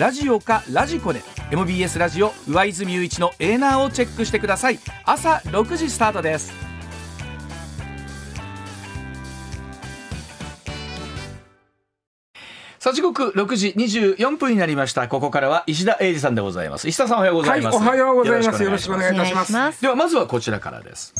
[0.00, 1.20] ラジオかラジコで
[1.50, 4.78] MBS ラジオ上泉雄一のエーナーをチェックしてください。
[5.04, 6.54] 朝6時スタートです。
[12.78, 15.06] さあ時刻6時24分になりました。
[15.06, 16.88] ここからは石田英二さんでございます。
[16.88, 18.62] 石田さんおはようございます、はい、おはようございます。
[18.62, 19.82] よろしくお願いいたします。
[19.82, 21.12] ではまずはこちらからです。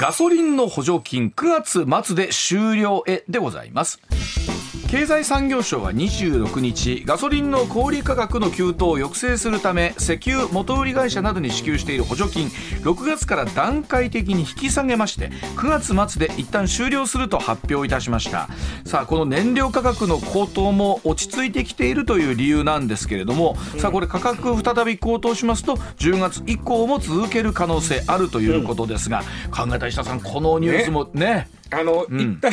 [0.00, 4.00] ガソリンの補助金9月末で終了へでございます
[4.94, 12.46] 経済産業省は26日ガソリンの小売価格の急騰を抑制するため石油元売り会社などに支給している補助金
[12.84, 18.48] 6月から段階的に引き下げまして9月末で一旦終了すると発表いたしました。
[18.86, 31.26] さあこの燃料価格の高騰も落ち着いてきているという理由なんですけれどもさあこれ価格再び高騰しますと10月以降も続ける可能性あるということですが、考えた石田さんこのニュースもね。
[31.26, 31.64] ね。
[31.70, 32.52] あの、うん、一体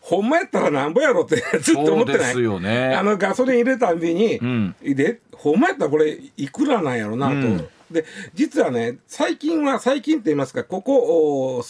[0.00, 2.20] ほんまやったらなんぼやろって ずっと思ってない。
[2.20, 11.62] ですよ、ね、あのガソリン入れたんびに、うん、でほんまやったらこれいくらなんやろなと、うん、で実はね最近は最近って言いますかここ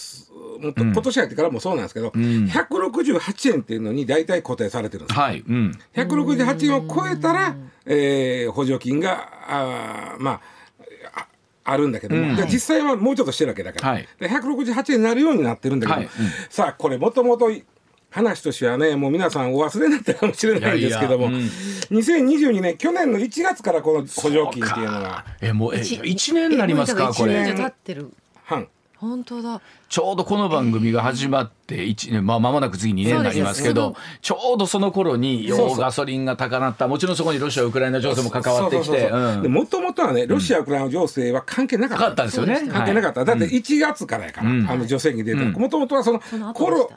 [0.59, 5.43] も今年やってからもそうなんですけど、うん、168円っていうのに大体固定されてるんです、はい。
[5.47, 7.55] うん、168円を超えたら、
[7.85, 10.41] えー、補助金があま
[11.13, 11.27] あ
[11.63, 16.05] あるんだけども、うん、実際はもうちょっとしてるわけだから、はい、で168円になるようになってるんだけど、はい。
[16.05, 16.09] うん、
[16.49, 17.51] さあこれもともと
[18.09, 21.49] 話としてはねもう皆さんお忘れになったかもしれないんですけどもいやいや、
[21.91, 25.25] うん、2022年去年の1月からこの補助金っていうのが。
[25.41, 27.53] えもうえ1年になりますかこれ。
[27.53, 28.11] 経ってる。
[28.43, 28.67] 半
[28.99, 29.61] 本当だ。
[29.89, 39.09] ちょうどこの番組が始まって1年、まあ、間もなく次2年になりますけどちょうどその頃にようガソリンが高なったもちろんそこにロシアウクライナ情勢も関わってきて
[39.47, 42.67] もともとはねロシアウクライナ情勢は関係なかった,、んですよね。
[42.69, 46.19] 関係なかった、だって1月からやから、あの女性に出てもともとはその
[46.53, 46.91] コロ,、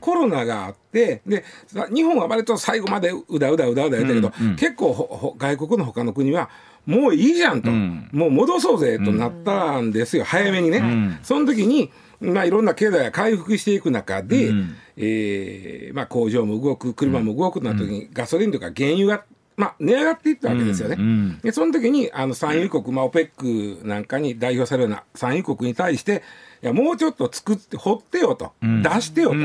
[0.00, 1.44] コロナがあってで
[1.92, 6.50] 日本は割と最後までうだうだうだうだやったけど、結構外国の他の国は
[6.90, 11.18] もういいじゃんと、もう戻そうぜとなったんですよ、早めにね。
[11.22, 11.90] その時に
[12.20, 19.24] まあ、いろんな経済が回復していく中で、うん、えー、まあ、工場も動く車も動くな時に、ガソリンとか原油が
[19.56, 20.96] まあ、値上がっていったわけですよね。
[20.98, 21.02] うん。
[21.02, 26.22] うん、でその時にあの産油国、まあ、オペックなんかに代表されるような産油国に対して
[26.62, 29.36] いやもうちょっと作って掘ってよと、うん、出してよと、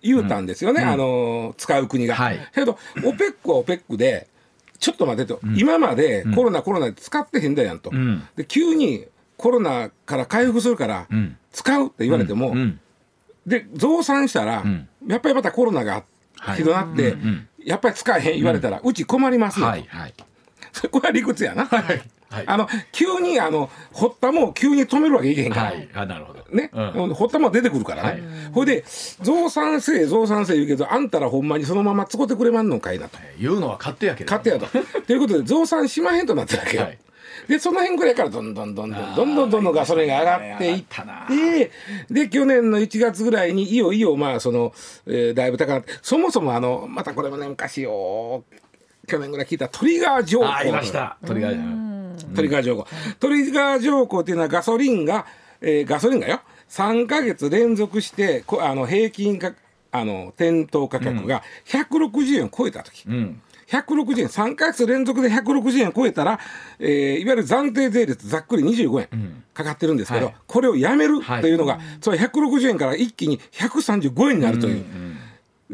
[0.00, 2.14] 言うたんですよね、あの使う国が。
[2.14, 4.28] はい、けどオペックはオペックで
[4.78, 7.90] ちょっと待てと、今までコロナコロナで使ってへんだやんと。
[8.36, 11.06] で急にコロナから回復するから
[11.52, 12.54] 使うって言われても、
[13.46, 14.64] で増産したら、
[15.06, 16.04] やっぱりまたコロナが
[16.56, 17.16] ひどなって、
[17.64, 20.14] やっぱり使えへん言われたら、うち困りますよ、はいはい、
[20.90, 21.66] これは理屈やな。
[21.66, 26.44] はいはい、あの急にあの堀田も急に止めるわけいけへんから、はい、あなるほど。
[26.50, 28.84] ね、うん、堀田も出てくるからね、ほ、いで
[29.22, 33.18] 増産せ増産せ言うけどあんたらほんまにそのまま使ってくれまんのかいなと。
[33.38, 34.66] 言うのは勝手やけど勝手やと。
[35.06, 36.98] ということで増産しまへんとなってるわけよ、はい。
[37.48, 41.70] でその辺ぐらいからどんどんどんどんどんどんどんどんガソリンが上がっていって
[42.10, 44.72] で去年の1月ぐらいにいよいよまあその、
[45.06, 48.44] えー、だいぶ高くなってそもそもあのまたこれもね昔よ
[49.06, 50.54] 去年ぐらい聞いたトリガー条項。
[50.54, 51.18] ありました。
[51.26, 52.03] トリガー
[52.34, 52.86] トリガー条項。
[53.20, 55.26] トリガー条項っていうのはガソリンが、
[55.60, 56.40] えー、ガソリンがよ。
[56.68, 59.52] 3か月連続してこあの平均か
[59.92, 63.40] あの店頭価格が160円を超えた時、うん。
[63.66, 66.38] 160円、3か月連続で160円超えたら、
[66.78, 74.74] えー、いわゆる暫定税率ざっくり25円かかってるんですけど、うんはい、これをやめるというのが、はい、つまり160円から一気に135円になるという。
[74.74, 75.03] うんうん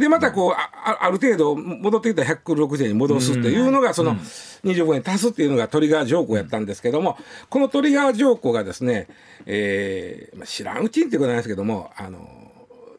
[0.00, 4.16] でまたこうあある程度戻ってきた160円に戻すっていうのがその
[4.64, 7.18] 25円足すっていうのがトリガー条項やったんですけども
[7.48, 9.06] このトリガー条項がですね、
[9.47, 12.26] えーまあ、知らんうちにってことなんですけどもあの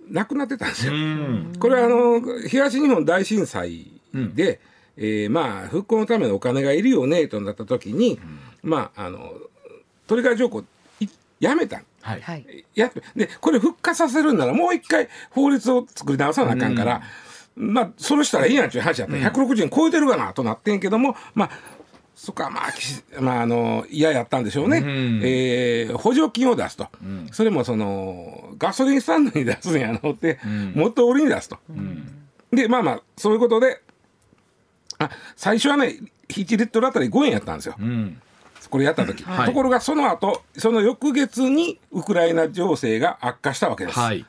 [0.09, 0.94] なくなってたんですよ。
[1.59, 4.59] これはあの東日本大震災で、
[4.97, 8.19] えー、まあ復興のためのお金がいるよねとなった時に、
[8.63, 9.33] うん、まああの
[10.07, 10.63] トリガー条項
[11.39, 11.81] やめた。
[12.01, 17.01] はい、やでこれ復活させるんならもう一回法律を作り直さなあかんから、
[17.57, 21.50] うん、まあそれしたらいいやんっていう話だった、うん、160円超えてるかなとなってんけどもまあ
[22.21, 22.71] そこはまあ、
[23.19, 33.81] まあ、あの嫌やったんでしょうね、うん、えー、補助金を出すと、うん、それもそのガソリンスタンドに出すんやのって、うん、元売りに出すと、うん、でまあまあそういうことで
[35.00, 35.97] あ最初はね
[36.27, 38.21] 1リットルあたり5円やったんですよ、うん、
[38.71, 39.45] これやった時、はい。
[39.45, 44.25] ところがその後その翌月にウクライナ情勢が悪化したわけです、はい。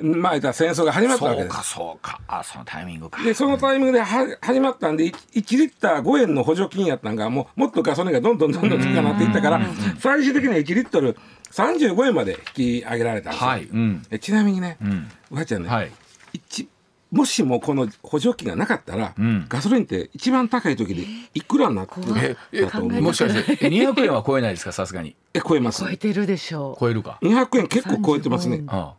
[0.00, 1.54] まあ戦争が始まったわけです。
[1.54, 2.20] そうかそうか。
[2.28, 3.22] あそのタイミングか。
[3.24, 4.06] でそのタイミングでは
[4.40, 9.60] 始まったんで 1, リッター5円の補助金やったんがもうもっとガソリンがどんどんどんどん高くなっていったから
[9.98, 11.16] 最終的には1リットル
[11.50, 13.64] 35円まで引き上げられたんですよ、はい。
[13.64, 14.02] うん。
[14.10, 15.10] えちなみにね、ん。
[15.30, 15.90] うわちゃんね、はい。
[16.32, 16.68] 一
[17.10, 19.46] もしもこの補助金がなかったら、ん。
[19.48, 24.72] ガソリンって一番高い時でいくらになってるええだと思うもしかして200円は超えないですか？
[24.72, 25.16] さすがに。
[25.32, 25.82] え超えます。
[25.84, 26.76] 超えてるでしょう。
[26.80, 28.62] 超えるか？200円結構超えてますね。
[28.68, 28.92] あ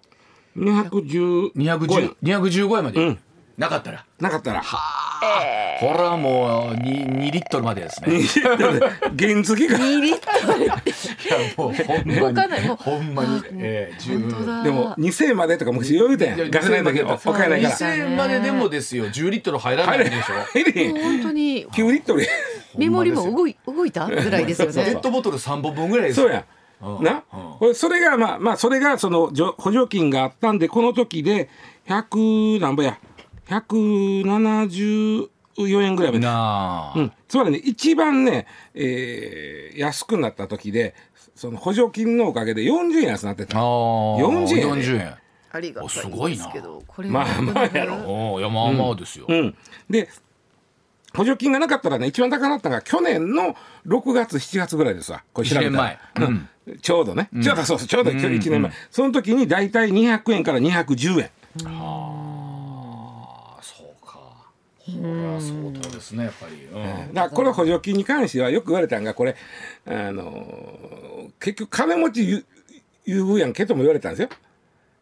[0.57, 2.15] 215 210円。
[2.41, 3.19] 215円まで、うん
[3.59, 4.05] なかったら。
[4.21, 4.63] なかったら。
[5.81, 8.21] これはもう 2, 2リットルまでですね。
[9.19, 9.77] 原付が。
[9.77, 10.63] 2リットル。
[10.63, 10.75] いや
[11.57, 12.19] もうほんまに。
[12.21, 12.65] 動かない。
[12.65, 12.77] もう。
[12.77, 13.35] ほんまに。
[13.37, 14.31] あええ十分。
[14.31, 14.63] 本当だ。
[14.63, 17.75] でも2000円までとか昔余裕だいやよガソリンだけどお買えないから。
[17.75, 19.07] そう2000円まででもですよ。
[19.07, 20.21] 10リットル入らないでしょ。
[20.93, 21.67] 本当に。
[21.67, 22.29] 9リットルや。
[22.77, 24.07] メモリも動い動いた？
[24.07, 24.73] ぐらいですよね。
[24.73, 24.99] ペッ。
[25.01, 25.37] トボトル。
[25.37, 26.21] 3本分ぐらいです。
[26.21, 26.45] よそうや。
[26.81, 27.03] うん。
[27.03, 27.23] な？
[27.59, 31.49] これそれがまあまあそれがそのじょ補助金があったんでこの時で
[31.89, 32.97] 100何ぼや
[33.49, 35.29] 174
[35.81, 36.25] 円ぐらいまで。
[36.25, 40.93] なあ、うん、つまりね一番ね、えー安くなった時で
[41.35, 43.57] その補助金のおかげで40円安くなってた。
[43.59, 45.15] ああ40円40円。
[45.51, 46.43] ありがおすたいごいな。
[46.45, 49.55] んですけど、これまあまあやろいやまあまあですよ、うん、
[49.89, 50.09] で
[51.15, 53.55] 補助金がなかったらね一番高くなったのが去年の
[53.87, 55.23] 6月7月ぐらいですわ。
[55.33, 55.91] これ調べたら。
[55.91, 56.27] 一年前。
[56.27, 56.49] うん。
[56.81, 61.31] ちょうどね、ちょうどそうそうちょうど1年前、その時に大体200円から210円。
[61.65, 62.28] ああ
[64.97, 67.13] これは相当ですねやっぱり、うん。
[67.13, 69.35] だからこの補助金に関してはよく言われたんがこれ
[69.85, 72.45] あのー結局金持ち優
[73.05, 74.29] 優遇やんけとも言われたんですよ。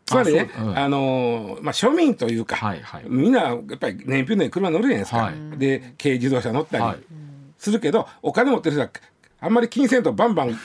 [0.06, 0.92] つまりねあ、ううん。
[0.92, 3.04] のーまあ、庶民というか、はいはい。
[3.08, 5.58] みんなやっぱり燃費のいい車乗るじゃないですか、はい。
[5.58, 6.98] で軽自動車乗ったりはい。
[7.58, 8.90] するけど、お金持ってる人は
[9.42, 10.58] あんまり金銭とバンバン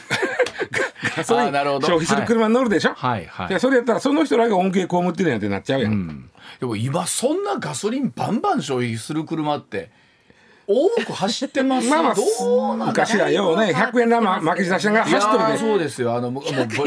[1.17, 1.87] ガソリンあーなるほど。
[1.87, 3.27] 消費する車に乗るでしょ、はい。
[3.27, 3.49] はい。
[3.49, 5.93] じゃあそれやったらその人らが恩恵被ってるやんってなっちゃうやん。
[5.93, 6.31] うん
[6.63, 9.91] でも今そんなガソリンバンバン消費する車って
[10.65, 12.87] 多く走ってますまあまあどうなんだ？
[12.87, 16.15] 昔はようね100円玉巻き出しながら走っとるでーそうですよ。
[16.15, 16.45] あのもう
[16.79, 16.85] ブ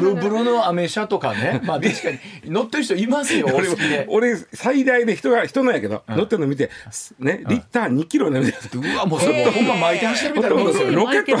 [0.00, 1.60] ルブルのアメ車とかね。
[1.64, 2.18] まあ確かに。
[2.50, 3.46] 乗ってる人いますよ
[4.08, 6.70] 俺最大で人が人のやけど、乗ってるの見て
[7.18, 9.26] ねリッター2キロのみたいなうわもうほ
[9.60, 10.50] んま巻いて走ってるみたい。
[10.50, 11.36] なもんですよロケット。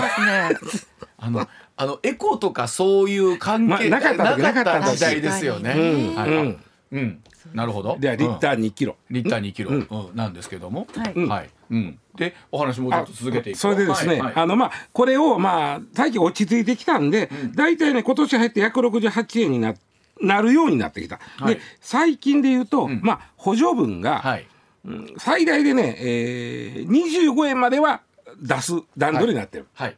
[1.16, 1.48] あの
[1.78, 5.72] あのエコとかそういう関係、まあなかった時代ですよね。
[5.74, 6.58] うん
[6.92, 7.22] うん
[7.54, 7.96] なるほど。
[7.98, 9.86] ではリッター、ー2キロ、リッター2キロ、うん。
[10.14, 11.26] なんですけども、はい。
[11.26, 14.20] はい、うん、でお話もうちょっと続けていくとそれでですね、はい。
[14.20, 14.32] はい。
[14.36, 19.74] あのまあこれをまあ最近落ち着いてきたんで、大体ね今年入って168円にな
[20.20, 21.54] なるようになってきた、はい。
[21.54, 24.46] で最近で言うと、まあ補助分が、はい。
[24.84, 28.00] うん最大でね、えー、25円までは
[28.40, 29.96] 出す段取りになってる、はい。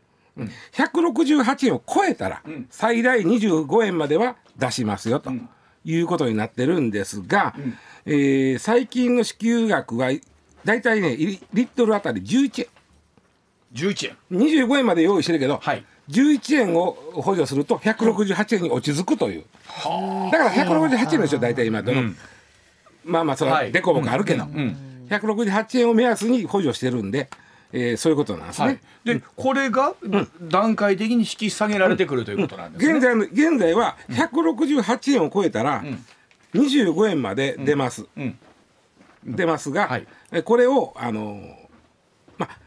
[0.72, 2.66] 168円を超えたら、ん。
[2.70, 5.30] 最大25円までは出しますよと
[5.84, 7.54] いうことになってるんですが、
[8.06, 10.10] えー最近の支給額は
[10.64, 12.68] 大体ねリリットルあたり11
[13.72, 14.16] 11円。
[14.30, 14.38] 円。
[14.66, 15.84] 25円まで用意してるけど、はい。
[16.08, 19.44] 11円を補助すると168円に落ち着くという、
[20.32, 22.16] だから168円でしょ大体今どの、うん。
[23.04, 23.72] まあまあそれははい。
[23.72, 25.06] デコボコあるけど、うん。
[25.08, 27.30] 168円を目安に補助してるんで、
[27.72, 28.66] えーそういうことなんですね。
[28.66, 28.80] はい。
[29.04, 29.94] でこれが
[30.42, 35.82] 段階的に引き下げられてくるということなんですね、現在の現在は168円を超えたら
[36.54, 38.38] 25円まで出ます、うん。
[39.24, 40.06] 出ますが、はい。
[40.32, 41.54] えこれをあのー
[42.38, 42.58] まあ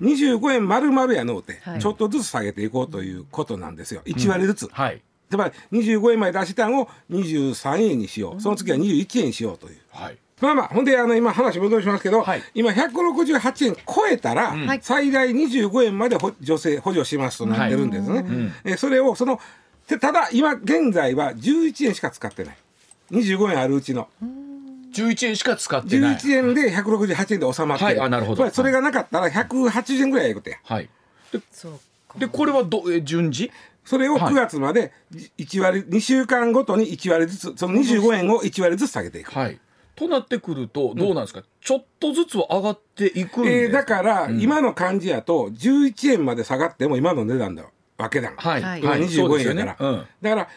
[0.00, 1.80] 25円丸々やのうて、はい。
[1.80, 4.02] ちょっとずつ下げていこうということなんですよ。
[4.06, 5.02] 1割ずつ、はい。
[5.30, 8.40] つまり25円まで出したんを23円にしよう。
[8.40, 9.78] その次は21円にしようという。
[9.90, 12.42] はいまあまあほんであの今話戻しますけど、はい。
[12.54, 14.80] 今168円超えたら、はい。
[14.82, 18.20] 最大25円まで補助成補助しますとなってるんですね。
[18.20, 18.52] ん。
[18.64, 19.40] えそれをその
[19.88, 22.56] でただ今現在は11円しか使ってない。
[23.10, 24.08] 25円あるうちの。
[24.92, 26.16] 11円しか使ってない。
[26.16, 28.06] 11円で168円で収まってる、はい。
[28.06, 28.48] あなるほど。
[28.50, 30.88] それがなかったら180円ぐらいやことやはい。
[31.50, 31.72] そう
[32.06, 32.18] か。
[32.18, 33.50] でこれはどえ順次？
[33.84, 34.32] それをはい。
[34.32, 34.92] 9月まで
[35.38, 39.32] 1割2週間ごとに1割ずつその25円を1割ずつ下げていく。
[39.32, 39.58] はい
[39.98, 47.64] となってくるとどうなんですか、ちょっとずつは上がっていくんですえーだから、今の感じやと11円まで下がっても今の値段だ
[47.96, 48.80] わけだはい、はい。
[48.80, 50.06] 今そう25ですよね円やから、うん。
[50.22, 50.48] だから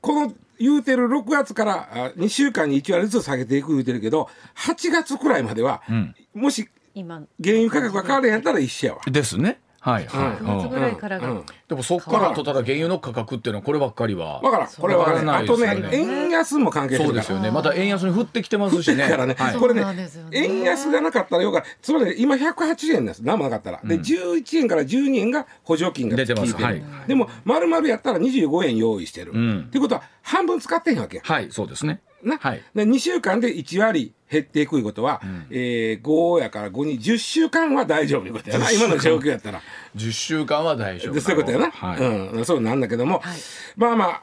[0.00, 6.14] この言うてる6月からあ2週間に1割ずつ下げていく言うてるけど8月くらいまでは、ん。
[6.32, 7.22] もし今。
[7.42, 9.00] 原油価格が変わるんやったら一緒やわ。
[9.06, 10.06] ですねはい。
[10.06, 11.44] はい、9月ぐらいからが、うん。
[11.68, 14.40] でもそこからとただ原油の価格っていうのはこればっかりは。
[14.40, 14.68] わからん。
[14.68, 15.26] これわからん。
[15.26, 17.22] わからないあとねですよね円安も関係してるから。
[17.22, 17.54] そうですよね。
[17.54, 18.96] また円安に降ってきてますしね。
[18.96, 19.56] だからね、はい。
[19.56, 19.84] これね。
[20.32, 23.22] 円安がなかったらよかつまり今180円なんです。
[23.22, 26.54] 何もなかったら、で11円から12円が補助金が出てます。
[26.54, 26.82] はい。
[27.06, 29.64] でも丸々やったら25円用意してる、ん。
[29.66, 31.20] っていうことは半分使ってへんわけ。
[31.22, 31.48] はい。
[31.50, 32.62] そうですねな、はい。
[32.74, 38.70] で2週間で1割減っていくいうことは、えー5やから5に10週間は大丈夫いうことやな。
[38.70, 39.60] 今の状況やったら。
[39.96, 41.14] 10週間は大丈夫。
[41.14, 42.00] でそういうことやな、はい。
[42.00, 43.38] うん、そうなんだけども、はい。
[43.76, 44.22] まあまあ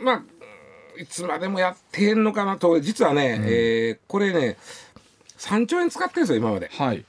[0.00, 0.22] まあ
[1.00, 2.80] いつまでもやってんのかなと。
[2.80, 4.56] 実はね、えーこれね
[5.38, 6.68] 3兆円使ってるんですよ今まで。
[6.72, 7.04] はい。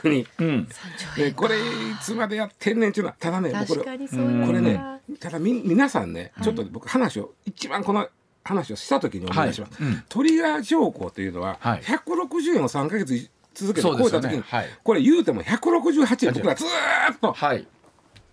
[0.00, 0.26] 国。
[0.38, 0.68] うん。
[1.16, 1.60] でこれい
[2.02, 8.08] つまでやってんねんっていうのはただね僕確かにそういうのこれねがただみ皆さんねちょっと僕話を一番この
[8.44, 9.92] 話をした時にお願いします、はい。
[9.92, 10.04] うん。
[10.08, 11.80] トリガー条項というのは、はい。
[11.82, 14.66] 160円を3か月続けて超えた時に、ねはい。
[14.82, 17.66] これ言うても168円僕らずーっとはい。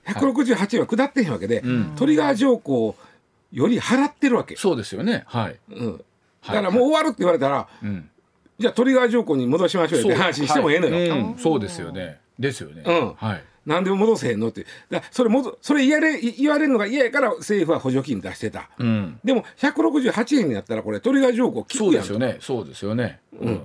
[0.05, 1.63] 168円は下ってへんわけで、
[1.97, 2.95] トリガー条項
[3.51, 5.23] より払ってるわけ、そうですよね。
[5.27, 5.59] はい。
[5.69, 5.97] うん、
[6.47, 8.09] だからもう終わるって言われたら、うん。
[8.57, 11.19] じゃあトリガー条項に戻しましょうよって話してもええのよ、はい。
[11.19, 11.37] うん。
[11.37, 12.19] そうですよね。
[12.39, 12.83] ですよね。
[12.85, 13.13] うん。
[13.15, 14.65] はいなんで戻せへんのって。
[14.89, 19.19] だそれもどそれ言われ言われるのが嫌やから政府は補助金出してた、うん。
[19.23, 22.37] でも168円になったらこれトリガー条項効くやんそうですよね。
[22.39, 23.19] そうですよね。
[23.39, 23.61] うん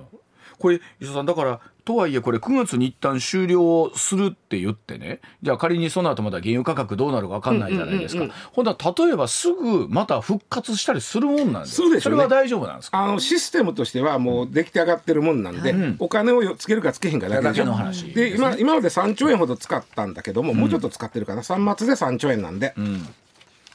[0.63, 12.01] これ伊佐さんだからとはいえこれ9月に一旦終了するって言ってねじゃあ仮にその後また原油価格どうなるか分かんないじゃないですか、ほんなら例えばすぐまた復活したりするもんなんですそうでね。
[12.09, 12.99] れは大丈夫なんですか？
[13.03, 18.13] あのシステムとしてはもう出来上がってるもんなんで、お金をよつけるかつけへんかだけだけの話。
[18.13, 21.41] で今今まで3兆円ほど使ったんだけども、もうちょっと使ってるかな。
[21.41, 22.73] 3末で3兆円なんで、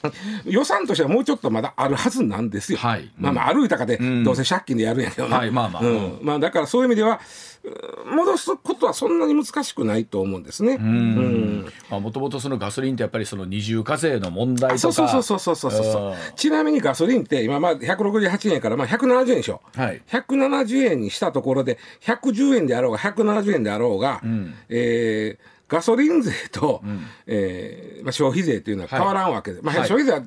[0.47, 2.78] 予算としてはもうちょっとまだあるはずなんですよ。
[2.78, 3.11] はい。
[3.19, 4.25] まあまあ歩いたかで、ん。
[4.25, 5.83] どうせ借金でやるんやけどな、はいまあまあ。
[5.83, 6.19] うん。
[6.23, 7.21] まあだからそういう意味では
[7.64, 10.75] う戻すことはそんなに難しくないと思うんですね。
[10.75, 11.67] うん。
[11.90, 14.78] もともとそのガソリンってやっぱりその二重課税の問題とか。
[14.78, 20.02] そうそうそうそうそうそうちなみにガソリンって今まあ168円からまあ170円でしょ、はい。
[20.09, 24.21] 170円にしたところで110円であろうが170円であろうが、
[24.69, 26.83] えーガソリン税と、
[27.27, 29.89] えーまあ、消費税というのは変わらんわけで、まあ、はい。
[29.89, 30.23] 消費税は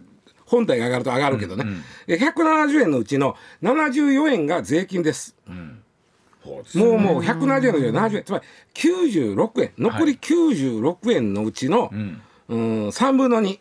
[0.45, 1.65] 本体が上がると上がるけどね、
[2.07, 5.35] え170円のうちの74円が税金です。
[6.43, 8.23] そうですもうもう170円のうちの70円。
[8.23, 9.71] つまり96円。
[9.77, 12.21] 残り96円のうちの、うん、
[12.89, 13.59] 3分の2、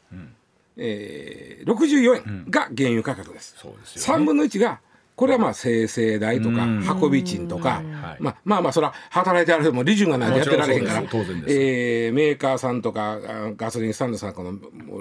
[0.76, 3.54] えー、64円が原油価格です。
[3.56, 4.24] そうですよね。
[4.24, 4.80] 3分の1が
[5.20, 6.98] これはまあ生成代とかうん。
[7.02, 8.16] 運び賃とか、はい。
[8.20, 14.54] まあ、まあまあそれは働いてある人も利潤がないとやってられへんからえーメーカーさんとかあガソリンスタンドさんこの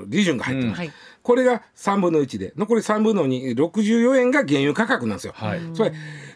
[0.07, 0.91] 利潤が入ってます、はい。
[1.23, 5.31] これが3分の1で残り3分の264円が原油価格なんですよ。
[5.37, 5.61] はい。
[5.73, 5.93] それ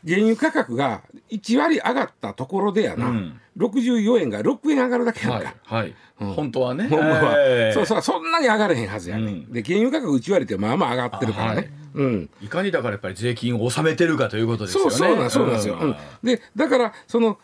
[0.07, 3.41] 原油価格が1割上がったところでやな、うん。
[3.57, 5.55] 64円が6円上がるだけやんか。
[5.61, 5.93] はい。
[6.15, 7.35] はい、本当はね、ほんまは。
[7.37, 7.73] えー。
[7.73, 9.51] そうそうそんなに上がれへんはずやね、うん。
[9.51, 12.29] で原油価格1割ってまあまあ上がってるからね、はいうん。
[12.41, 14.91] いかにだからやっぱり税金を納めてるかということですよね。
[14.91, 15.95] そうそうなんそうなんですよ、うん。
[16.23, 17.37] でだからその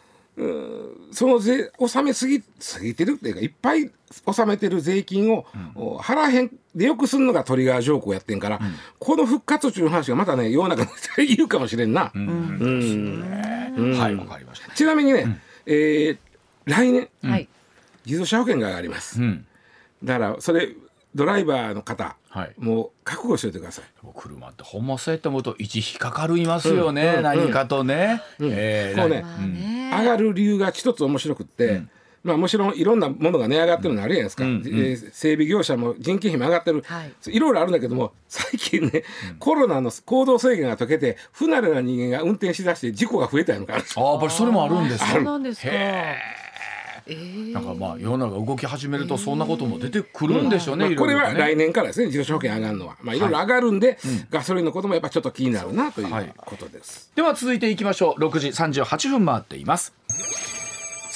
[1.12, 3.92] その税納めすぎすぎてるっていうかいっぱい
[4.26, 8.60] 納めてる税金を、お払えへんでよくすんのがトリガー条項やってんから、
[9.00, 13.26] この復活中の話がまたね世の中の人いるかもしれんな、うん。
[13.98, 14.74] はい、わかりました。
[14.74, 16.18] ちなみにね、えー
[16.66, 17.50] 来年はい。
[18.06, 19.46] 自動車保険が上がります、うん、
[20.04, 20.70] だからそれ
[21.16, 22.54] ドライバーの方、はい。
[22.58, 24.06] もう覚悟しておいてください。
[24.06, 28.22] もう車ってほんまそうやって思うと一引っかかるいますよね、うん何かとね。
[28.40, 29.92] えーこうねまあね。
[30.00, 31.82] 上がる理由が一つ面白くって、
[32.24, 37.12] まあもちろんいろんなものが値上がってるのあるじゃないですか、うんえー整備業者も人件費も上がってる、はい。
[37.26, 39.04] いろいろあるんだけども最近ね、
[39.40, 45.32] コロナの行動制限が解けて不慣れな人間が運転しだして事故が増えたのかあーやっぱりそれもあるんですそうか。
[45.32, 45.70] なんですか。
[47.10, 47.52] へえー。
[47.54, 50.90] なんかまあ世の中動き始めるとそんなことも出てくるんでしょうね。
[50.90, 53.98] まあ、これは来年からですね自動車保険上がるのは、まあ、いろいろ上がるんで、
[54.30, 56.32] ガソリンのこともやっぱちょっと気になるなというはい。
[56.38, 57.12] ことです。
[57.16, 58.22] では続いていきましょう。
[58.22, 59.94] 6時38分回っています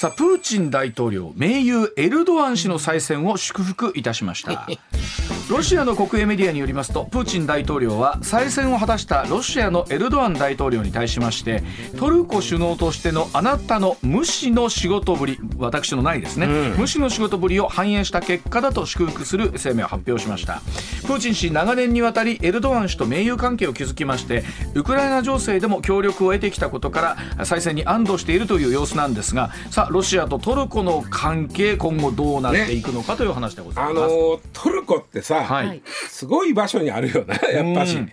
[0.04, 4.68] さあプーチン大統領盟友エルドアン氏の再選を祝福いたしました。
[5.48, 11.62] ロシアの国営メディアによりますとプーチン大統領は再選を果たしたロシアのエルドアン大統領に対しまして
[11.98, 16.46] トルコ首脳としてのあなたの無視の仕事ぶり私のないですね、
[16.78, 20.62] 無視の仕事ぶりを反映した結果だと祝福する声明を発表しました。
[21.06, 24.44] プーチン氏長年にわたりエルドアン氏と盟友関係を築きまして
[24.74, 37.96] ウクライナ情勢でも協力を得てきたことから再選に安堵しているという様子なんですがさあロシアとトルコの関係今後どうなっていくのかという話でございます、あのートルコってさ、はい、はいすごい場所にあるよなやっぱし。
[37.96, 38.12] うん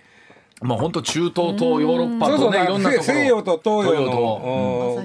[0.64, 3.12] まあ本当中東とヨーロッパそうそうとねいろんなところ。
[3.12, 5.02] 西洋と東洋と。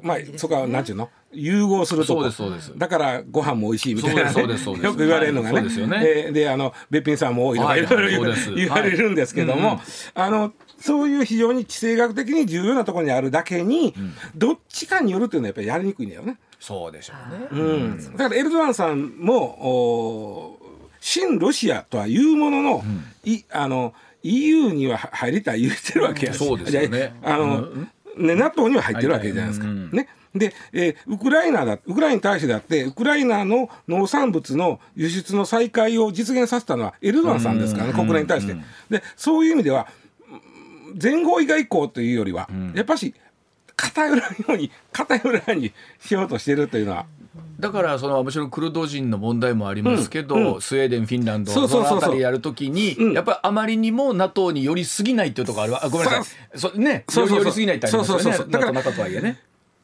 [0.00, 1.10] まあそこはなんちゅうの？
[1.32, 2.14] 融合すると。
[2.14, 2.78] こそうですそうです。
[2.78, 4.42] だからご飯も美味しいみたいな、ね、
[4.80, 6.02] よく言われるのがね,、はいそうですよね。
[6.04, 9.78] えーであのべっぴんさんも多いとかはいいろいろ言われるんですけども、はい。
[10.14, 13.94] あのそういう非常に地政学的に重要なところにあるだけに、
[14.34, 16.38] どっちかによるっていうのはやっぱりやりにくいんだよね。
[16.58, 17.48] そうでしょうね。
[17.50, 20.58] うん、だからエルドアンさんもお
[21.00, 22.84] 親ロシアとはいうものの,、
[23.24, 26.32] いあの EU には入りたい言ってるわけや。
[26.32, 27.14] しそうですよね。
[27.22, 27.66] ああの、
[28.16, 29.66] ね NATO には入ってるわけじゃないですか。
[29.66, 30.08] ね。
[30.34, 38.54] で、えーウクライナだウクライナに対してだってウクライナの農産物の輸出の再開を実現させたのはエルドアンさんですからね、国連に対して。
[38.88, 40.01] でそういう意味ではうん
[40.96, 43.14] 全合意外交というよりは、やっぱし
[43.76, 47.06] 偏らんように偏らんようにしようとしてるというのは。
[47.58, 50.54] だからそのもちろんクルド人の問題もありますけど、うん。
[50.56, 53.12] うスウェーデンフィンランドそのあたりやるときに、うん。
[53.12, 55.84] やっぱりあまりにも NATO に寄りすぎないっていうところあるわ。
[55.84, 56.58] あごめんなさい。
[56.58, 59.40] そね寄りすぎないってありますよね NATO 中とはいえね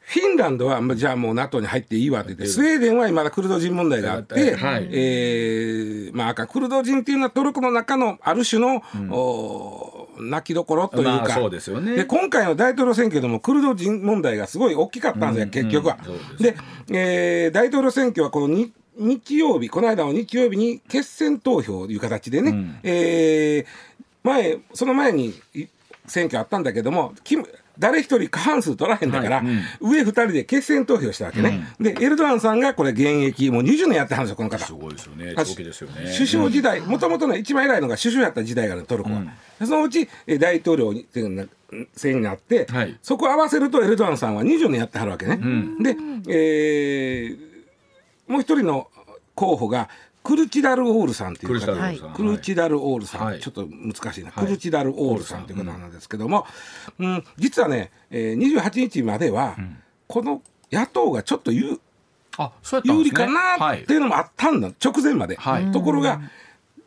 [0.08, 4.88] フィンランドはまあじゃあもう NATO に入っていいわって言ってスウェーデンはまだクルド人問題があって、はい。
[4.90, 11.94] えーまあ赤クルド人っていうのはトルコの中のある種の、お泣きどころというか、まあそうですよね。
[11.94, 15.98] で今回の大統領選挙でもクルド人問題がすごい大きかったんですよ、結局は。
[16.02, 16.42] そうです。
[16.42, 16.56] で、
[16.90, 23.66] えー大統領選挙はこのに日曜日この間の日曜日に決選投票という形でね、えー
[24.22, 25.66] 前その前にい
[26.06, 27.46] 選挙あったんだけどもキム
[27.78, 29.46] 誰一人過半数取らへんだから、はい。
[29.46, 29.90] うん。
[29.90, 34.64] 上二人で決選投票したわけね、でエルドアンさんがこれ現役もう20年やってはるんですよこの方。
[34.64, 35.34] すごいですよね。
[35.36, 36.12] あ長期ですよね。
[36.12, 39.22] 首相時代もともとね一番偉いのが首相やった時代があるトルコは、
[39.60, 41.48] そのうちえ大統領にっていうのが
[41.94, 42.98] 選になって、はい。
[43.02, 45.36] そこを合わせるとエルドアンさんは20年やってはるわけね、
[45.80, 45.96] で、
[46.28, 47.48] えー
[48.28, 48.88] もう一人の
[49.34, 49.88] 候補が
[50.28, 51.72] クルチダルオールさんっていう方。
[51.72, 52.12] クルチダルオールさん。
[52.12, 53.40] クルチダルオールさん、はい。
[53.40, 54.44] ちょっと難しいな、はい。
[54.44, 56.46] クルチダルオールさんという方なんですけども、
[56.98, 57.24] うん。
[57.38, 59.56] 実はね、えー、28日までは、
[60.06, 61.80] この野党がちょっと有
[62.36, 62.98] あそうやっね。
[62.98, 65.72] 有利かなはいっていうのもあったんだ、直前まで、はい。
[65.72, 66.20] ところが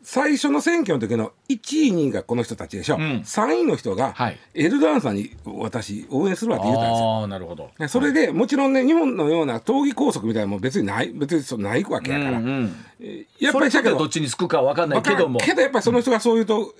[0.02, 3.22] 最初の選挙の時の1位2位がこの人たちでしょ、ん。
[3.22, 4.38] 3位の人が、はい。
[4.54, 7.70] エルドアンさんに私応援するわって言ったんですよああなるほど。
[7.78, 12.76] でそれでもちろんね日本のような党議拘束みたいなのも別にない別にそうないわけやから、うんうん。
[13.00, 15.40] えーやっぱりだけどっちにつくかわかんないけども。
[15.40, 16.74] けどやっぱりその人がそういうと、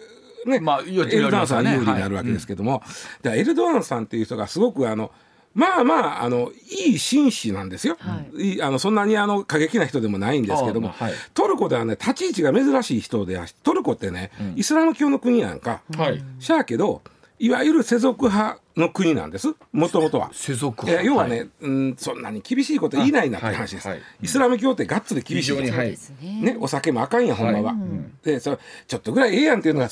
[0.46, 2.82] ねまあエルドアンさんは有利になるわけですけども、
[3.22, 5.10] だからエルドアンさんっていう人がすごくあの
[5.54, 6.50] まあまああの
[6.86, 7.96] いい紳士なんですよ、
[8.36, 8.54] い。
[8.54, 11.14] いあのそんなにあの過激な人でもないんですけども、あまあはい。
[11.34, 16.22] トルコではね立ち位置が珍しい人でトルコってね、イスラム教の国やんか、はい。
[16.38, 17.02] しゃあけど
[17.38, 19.48] いわゆる世俗派の国なんです。
[19.72, 20.30] もともとは。
[20.32, 21.64] 世俗えー要はね、い。
[21.66, 24.08] うん、そんなに厳しいこと言いないなって話です、あはいはい。
[24.22, 25.56] イスラム教ってがっつり厳しい。
[25.56, 26.40] ですね。
[26.40, 27.76] ね、お酒もあかんやんほんまは、はい
[28.24, 29.88] でそれちょっとぐらいええやんっていうのが、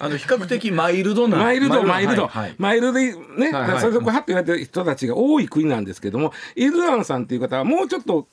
[0.00, 1.38] あの比較的マイルドな。
[1.38, 2.92] マイルドマイルド、マイルド。
[2.92, 3.80] でね、はいはい。
[3.80, 8.26] それでこうはって言われてる人たちが多い国なんですけどもエルドアンさんっていう方はもうちょっと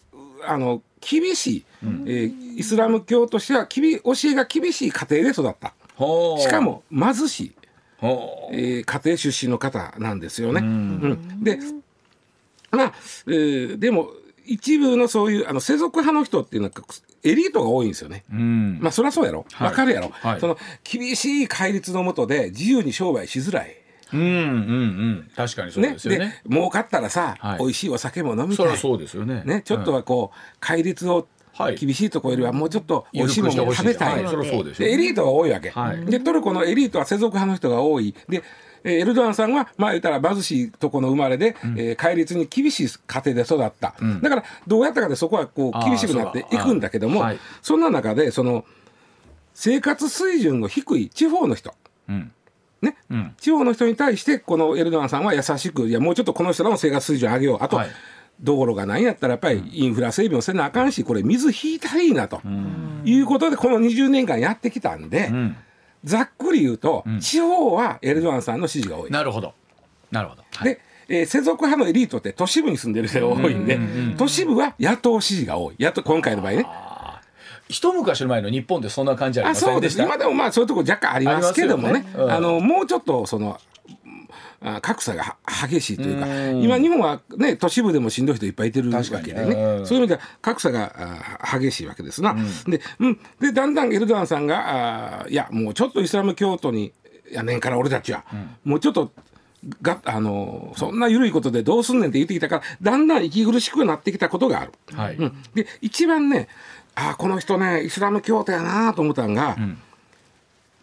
[0.46, 5.74] あの厳しい、えーイスラム教としてはきび教えが厳しい家庭で育った。
[5.96, 6.42] ほう。
[6.42, 7.52] しかも貧しい、
[8.02, 10.60] えー家庭出身の方なんですよね。
[10.62, 11.44] うん。
[11.44, 11.60] で
[12.72, 12.94] まあ、
[13.28, 14.10] えーでも
[14.46, 16.74] 一部のそういうあの世俗派の人っていうのは
[17.24, 18.24] エリートが多いんですよね。
[18.32, 18.80] うん。
[18.82, 19.68] まあそりゃそうやろ、はい。
[19.70, 20.40] わかるやろ、はい。
[20.40, 23.78] その厳しい戒律のもとで自由に商売しづらい。
[24.14, 25.32] うんうんうん。
[25.36, 26.42] 確かにそうねですよね。
[26.50, 27.60] 儲かったらさ、はい。
[27.60, 28.56] 美味しいお酒も飲みたい。
[28.56, 29.44] そりゃそうですよね。
[29.46, 31.76] ね、ちょっとはこう戒律をはい。
[31.76, 36.04] 厳しいところよりはもうちょっと美味しいものを食べたい、はいそりゃそうですよでエリートが多いわけ、はい。
[36.06, 38.16] でトルコのエリートは世俗派の人が多い。
[38.28, 38.42] で
[38.84, 47.40] えーエルドアンさんはまあ言ったら貧しいとこの生まれで、えー戒律に厳しい家庭で育った、だからどうやったかでそこはこう厳しくなっていくんだけどもそうはい。
[47.62, 48.66] そんな中でその
[49.54, 51.74] 生活水準の低い地方の人。
[52.10, 52.32] うん。
[52.82, 53.34] ね、うん。
[53.38, 57.58] 地方の人に対してこのエルドアンさんは優しくいやもうちょっとこの人らの生活水準上げよう。
[57.62, 57.90] あと、はい。
[58.42, 62.42] 道路がないんやったらやっぱりインフラ整備もせなあかんしこれ水引いたらいいなと、
[63.06, 65.58] いうことでこの20年間やってきたんで、うん
[66.04, 69.12] ざっくり言うと、地方はエルドアンさんの支持が多い。
[69.12, 69.54] なるほど。
[70.12, 70.44] なるほど。
[70.56, 70.70] はい。
[70.70, 73.80] で、えー世俗派のエリートって都市部に住んでる人が多いんで、
[74.18, 75.76] 都市部は野党支持が多い。
[75.80, 76.66] 野党今回の場合ね。
[77.70, 80.02] 一昔前の日本ってそんな感じありあませそうでんです。
[80.02, 82.06] 今でもまあそういうとこ若干ありますけどもね。
[82.14, 82.24] あね。
[82.24, 82.32] うん。
[82.32, 83.73] あのもうちょっとそのあ
[84.82, 86.64] 格差がは激しいというかうん。
[86.64, 89.56] 今日本はね都市部でもしんどい人いっぱいいてるわけでね。
[89.56, 89.86] うん。
[89.86, 92.36] そういう意味では格差があ激しいわけですな。
[92.66, 96.94] で,、うん、でだんだんエルドアンさんがあいやもうちょっとイスラム教徒に
[97.32, 98.24] やねんから俺たちは、
[98.64, 99.12] もうちょっと
[99.82, 104.72] があのそんな緩いことでどうすんねんって言ってきたからだんだん息苦しくなってきたことがある。
[104.94, 105.16] はい。
[105.16, 106.48] うん、で一番ね
[106.96, 109.58] あこの人ねイスラム教徒やなと思ったのが、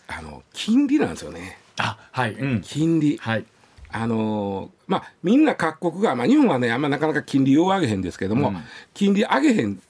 [0.08, 1.58] あの金利なんですよね。
[1.78, 2.34] あはい。
[2.34, 2.60] うん。
[2.60, 3.16] 金利。
[3.18, 3.44] はい
[3.92, 8.56] あのーまあみんな各国が、まあ、日本はねあんまなかなか金利を上げへんですけども、うん。
[8.94, 9.80] 金利上げへん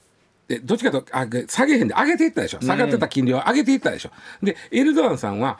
[0.47, 2.59] でどっちかというとあげ下げへんで上げていったでしょ。
[2.61, 4.11] 下がってた金利を上げていったでしょ、
[4.43, 5.57] でエルドアンさんは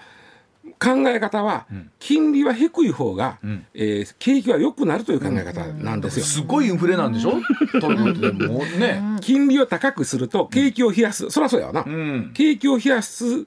[0.77, 1.65] 考え方は、
[1.99, 3.39] 金利は低い方が、
[3.73, 6.25] えー景気は良くなるという考え方なんですよ。
[6.25, 7.34] すごいインフレなんでしょ？
[8.77, 9.01] ね。
[9.21, 12.32] 金利を高くすると景気を冷やす、そりゃそうやわな、うん。
[12.36, 13.45] 景気を冷やす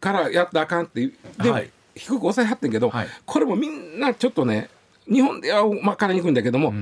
[0.00, 1.10] からやったらあかんって
[1.42, 3.08] で、はい低く抑えはってんけど、はい。
[3.24, 4.68] これもみんなちょっとね
[5.06, 6.72] 日本では分かりにくいんだけども、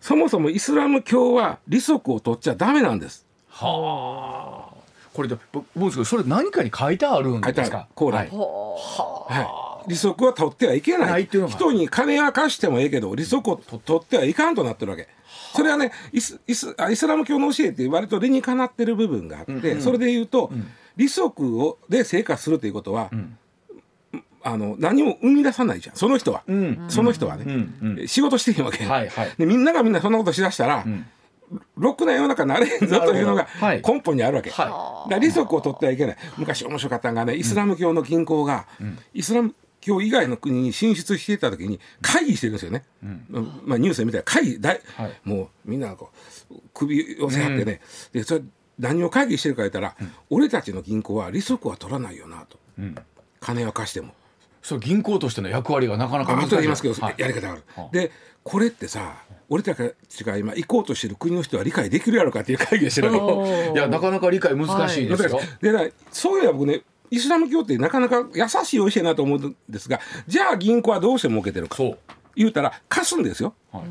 [0.00, 3.26] そもそもイスラム教は利息を取っちゃダメなんです。
[3.48, 4.74] はあ。
[5.12, 7.88] これで僕思うんですけどそれ何かに書いてあるんですか？
[7.94, 8.28] コーラはい。
[8.30, 11.10] はい、利息は取ってはいけない。
[11.10, 11.54] ないっていうのが。
[11.54, 15.08] 人に金は貸してもええけど利息を取ってはいかんとなってるわけ。
[15.52, 20.52] それはねイスイスあイスラム教の教えって割と理にかなってる部分があって、それで言うと、
[20.96, 23.10] 利息をで生活するということは、
[24.42, 25.96] あの何も生み出さないじゃん。
[25.96, 26.86] その人は、ん。
[26.88, 29.32] その人はね、うん仕事してへんわけ、はいはい。
[29.38, 30.84] でみんながみんなそんなことしだしたら、
[31.76, 34.66] ろくな世の中になれへんぞというのが根本にあるわけ、はい。
[34.66, 36.16] だから利息を取ってはいけない。
[36.36, 38.66] 昔面白かったのがねイスラム教の銀行が、
[39.12, 42.84] イスラム教以外の国に進出していた時に会議してるんですよね、
[43.64, 45.20] まあ、ニュースで見たら会議大、はい。
[45.24, 46.10] もうみんなこ
[46.50, 47.80] う首寄せ合ってね、
[48.12, 48.42] でそれ
[48.78, 49.94] 何を会議してるか言ったら、
[50.30, 52.58] 俺たちの銀行は利息は取らないよなと、
[53.40, 54.14] 金は貸しても。
[54.62, 56.44] そう銀行としての役割がなかなか難しい。
[56.44, 57.14] あ後で言いますけど、はい。
[57.16, 58.10] やり方がある、はあで
[58.42, 59.16] これってさ
[59.50, 71.76] 俺たちが今行こうとしてる国の人は理解できるやろかっていう会議をしてるいやなかなか理解難しいですよ、でだからそういうのは僕ねイスラム教ってなかなか優しい教えなと思うんですがじゃあ銀行はどうして儲けてるか。
[71.76, 71.98] そう。
[72.36, 73.54] 言うたら貸すんですよ。
[73.72, 73.82] はい。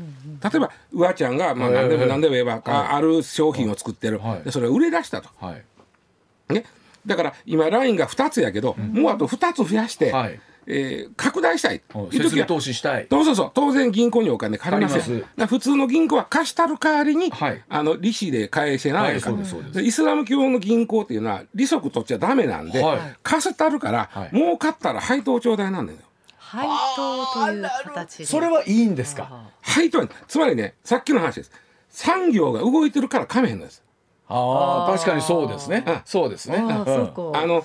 [0.42, 4.42] 例えばうわちゃんが、まあ、ええ何でもええ何でも言えば、あある商品を作ってる、はい。
[4.42, 6.52] でそれを売れ出したと、はい。
[6.52, 6.64] ね、
[7.04, 10.40] だから今ラインが2つやけど、もうあと2つ増やして、はい
[10.72, 11.80] えー拡大したい。
[11.88, 13.06] という時は設備投資したい。
[13.10, 13.50] そうそうそう。
[13.54, 14.96] 当然銀行にお金借ります。
[14.98, 17.64] だから普通の銀行は貸したる代わりに、はい。
[17.68, 19.80] あの利子で返してなはいいか、そうですそうです。
[19.82, 22.98] イスラム教の銀行っていうのは利息取っちゃダメなんで、はい。
[23.22, 24.30] 貸せたるから、はい。
[24.32, 25.98] 儲かったら配当頂戴なんだよ。
[26.38, 28.26] 配当という形で。
[28.26, 29.50] それはいいんですか？
[29.62, 31.52] 配当つまりねさっきの話です。
[31.90, 33.82] 産業が動いてるから噛めへんのです。
[34.28, 35.84] ああ確かにそうですね。
[35.86, 36.00] うん。
[36.04, 36.58] そうですね。
[36.58, 37.64] あの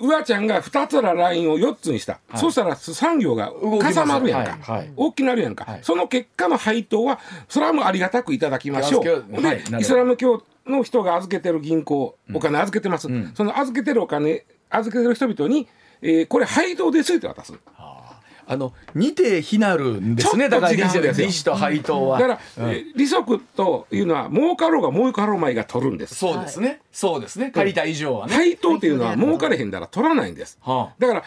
[0.00, 4.78] うわちゃんが2つのラインを4つにした、そうしたら産業が動きますかさまるやんか、はい。
[4.78, 4.92] はい。
[4.96, 5.80] 大きなるやんか、はい。
[5.82, 15.68] その結果の配当はそれはもうありがたくいただきましょう、で、イスラム教の人が預けてる銀行お金預けてます、その預けてるお金預けてる人々に、
[16.02, 17.54] えーこれ配当ですって渡す。
[17.76, 18.03] あ
[18.48, 20.48] の似て非なるんですね。
[20.48, 21.26] だからちょっと違うんですよ。
[21.26, 22.18] 利子と配当は。
[22.18, 26.14] だから、えー利息というのは儲かろうが儲かろうまいが取るんです。
[26.14, 26.80] そうですね。
[26.92, 27.50] そうですね。
[27.50, 28.34] 借りた以上はね。
[28.34, 30.58] 配当っていうのは儲かれへんだら取らないんです。
[30.62, 31.22] はあだから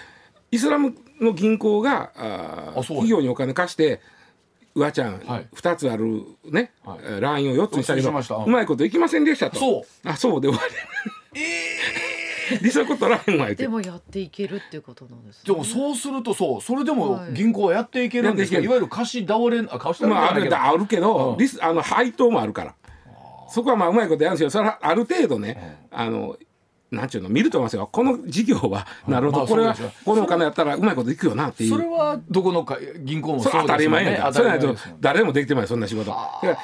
[0.51, 3.99] イスラムの銀行があ企業にお金貸して
[4.75, 5.47] うわちゃん、はい。
[5.55, 6.99] 2つあるね、はい。
[7.03, 8.43] えーラインを4つにしたけど4つにしました。
[8.43, 9.57] うまいこといきませんでしたと。
[9.57, 10.07] そう。
[10.07, 10.63] あそうで終わ
[11.33, 11.41] り、
[12.61, 13.63] 利息取らへんわ言って。
[13.63, 17.33] でもやっていけるっていうことなんです、でもそうするとそうそれでもはい。
[17.33, 21.37] 銀行はやっていけるんですけど、やっていいわゆる貸し倒れ貸し倒れまああるあるけど、うん。
[21.37, 22.75] リスあの配当もあるから。
[23.49, 24.49] そこはまあうまいことやるんですよ。
[24.49, 26.37] それはある程度ね、あの
[26.91, 31.69] なんちゅうの見ると思いますよこの事業はなるほど、まあこれはこのお金やったらうまいこといくよなっていう。
[31.71, 34.15] それはどこのか銀行もそれ当たり前やん。
[34.15, 34.21] か。
[34.27, 36.15] 当たそれないと誰でもできてないそんな仕事。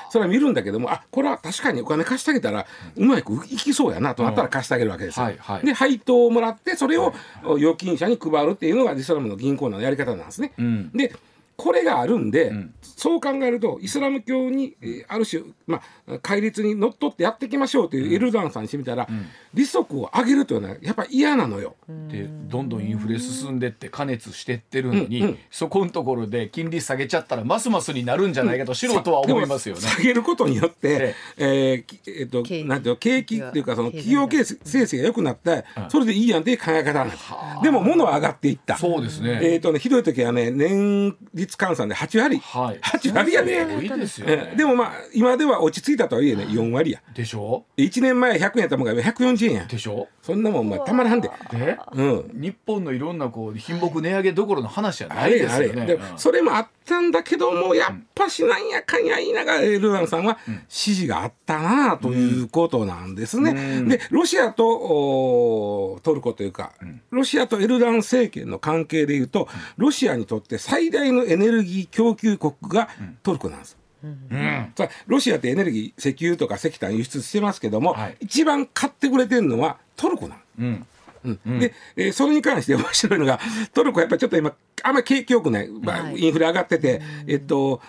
[0.09, 5.25] それは見るんだけども、あこれは確かにお金貸してあげたらうまくいきそうやなとなったら貸してあげるわけですよ。
[5.25, 5.65] はいはい。
[5.65, 10.53] で配当をもらってそれを預金者に配るっていうのがイスラムの銀行のやり方なんですね。
[10.61, 10.91] ん。
[10.91, 11.13] で
[11.55, 19.07] これがあるんで、んそう考えるとイスラム教に、えーある種、まあ、戒律にのっとってやっていきましょうというエルドアンさんにしてみたら、
[19.53, 21.75] 利息を上げるというのはやっぱり嫌なのよ。
[22.09, 29.81] でどんどんインフレ進んでって加熱してってるのに、うんうんそこのところで金利下げちゃったらますますになるんじゃないかと素人は思いますよね。
[29.81, 37.23] 下げることによって、えーきえっと景気なんていうの景気っていうかその企業経成績が良くなって、それでいいやんっていう考え方なんです。
[37.61, 38.77] でも物は上がっていった。
[38.77, 39.39] そうですね。
[39.43, 42.79] えっとねひどい時はね年率換算で8割、はい。
[42.79, 43.85] 8割やね。
[43.85, 44.53] いですよえね。
[44.55, 47.01] でもまあ今では落ち着いたとはいえね4割や。
[47.13, 49.65] でしょ？1年前100円やったもんが140円や。
[49.65, 50.07] でしょ？
[50.21, 51.29] そんなもんまあたまらんで。
[51.51, 51.77] で？
[51.93, 52.31] うん。
[52.33, 55.85] 日本のいろんなこう品目値上げどころの話じゃないですよね。
[55.85, 63.51] でうんそれもあったんだけどもやっぱしなんやかんや言いながらエルドアンさんは支持があったなということなんですね。
[63.51, 63.87] うん。
[63.87, 66.73] でロシアとおトルコというか、
[67.11, 72.89] ロシアとエルドアン政権の関係でいうとロシアにとって最大のエネルギー供給国が
[73.23, 73.77] トルコなんです。
[74.03, 74.73] うん。
[75.07, 78.17] ロシアってエネルギー石油とか石炭輸出してますけども、はい。
[78.19, 80.47] 一番買ってくれてるのはトルコなんです。
[80.59, 80.85] うん。
[81.25, 81.59] うん。
[81.59, 83.39] で、えーそれに関して 面白いのが
[83.73, 86.19] トルコやっぱりちょっと今あんまり景気よくない、まあはい。
[86.19, 87.81] インフレ上がってて、えっと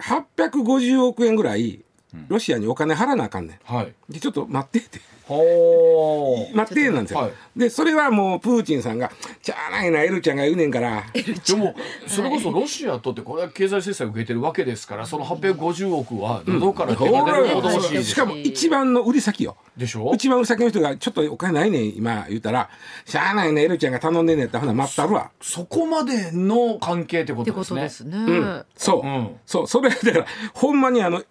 [0.00, 1.84] 850億円ぐらい
[2.28, 3.86] ロシアにお金払わなあかんねはい。
[3.86, 5.00] んでちょっと待ってって。
[5.26, 7.32] ほ 待ってなんですよ、はい。
[7.56, 9.10] でそれはもうプーチンさんが
[9.42, 11.02] 「じゃあないなエルちゃんが言うねんから。
[11.12, 11.74] でも
[12.06, 19.56] それこそロシアとってこれは経済制裁を受けてるわけですからその850億は喉から手が出るほど欲ししかも一番の売り先よ。
[19.76, 20.12] でしょ？
[20.14, 22.70] 一番売り先の人が「ちょっとお金ないねん今」言うたら
[23.04, 25.30] 「しゃあないねエルちゃんが頼んでんねん」ってほな待ったるわ。
[25.42, 27.80] そこまでの関係ってこってとですね。
[27.80, 28.62] ことですね。
[28.76, 29.36] そう、うん。
[29.44, 29.66] そう。
[29.66, 31.22] それだからほんまにあの、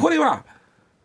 [0.00, 0.44] これは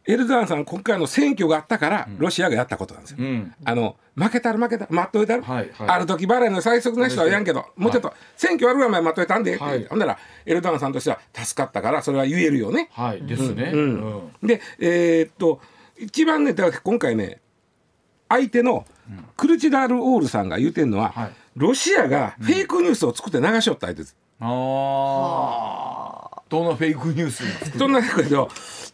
[0.05, 3.17] エルドアンさん今回の選挙があったからロシアがやったことなんですよ。
[3.19, 3.53] うん。
[3.65, 5.89] あの負けたら負けた待っといたる、はいはい。
[5.89, 9.85] ある時払いの最速な人はやんけど、もうちょっと選挙あるわ前待っといたんで、はい。
[9.85, 12.89] ほんならエルドアンさんとしては助かったからそれは言えるよね。
[12.93, 13.71] はいですね。
[13.73, 14.31] うん。
[14.41, 14.47] うん。
[14.47, 15.59] でえーっと
[15.97, 17.41] 一番ねだから今回ね
[18.29, 18.85] 相手の
[19.35, 21.31] クルチダール・オールさんが言うてんのは、はい。
[21.55, 24.15] ロシアがフェイクニュースを作って流しよった相手です。
[24.39, 25.86] ああ
[26.49, 27.41] どのフェイクニュース
[27.77, 28.01] なんな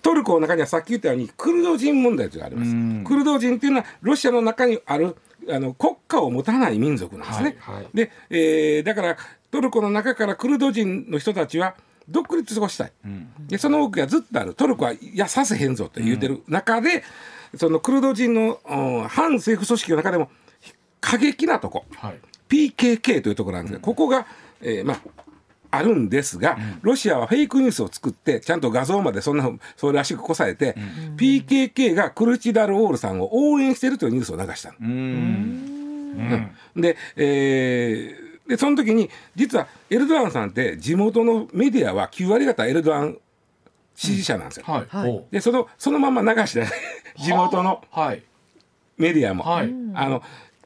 [0.01, 2.71] トルコの中にはさっき言ったようにクルド人問題というのがあります。
[2.71, 3.03] うん。
[3.05, 5.15] クルド人っていうのはロシアの中にある
[5.49, 7.55] あの国家を持たない民族なんですね。
[7.59, 7.87] はいはい。
[7.93, 9.17] で、えーだから
[9.49, 11.75] トルコの中からクルド人の人たちは
[12.09, 12.91] 独立をしたい。
[13.47, 14.55] でその多くがずっとある。
[14.55, 17.03] トルコはいやさせへんぞと言うてる中で、
[17.55, 20.29] そのクルド人の、うん反政府組織の中でも
[20.99, 22.19] 過激なとこ、はい。
[22.49, 24.27] PKK というところなんですが、ここが、
[24.61, 24.99] えーまあ
[25.75, 30.75] あるんですが、ロシアはフェイクニュースを作ってちゃんと画像までそんな それらしくこさえて、
[31.17, 34.75] PKK がクルチダルオールさんを応援しているというニュースを流したの。
[34.81, 36.51] うん。
[36.75, 43.17] で,、えーでその時に実はエルドアンさんって地元のメディアは9割方エルドアン
[43.95, 44.65] 支持者なんですよ。
[44.67, 44.85] はい。
[44.89, 45.11] はい。
[45.11, 46.65] ほでそのそのまま流して
[47.17, 47.81] 地元の
[48.97, 49.73] メディアも、はい。
[49.93, 50.21] あの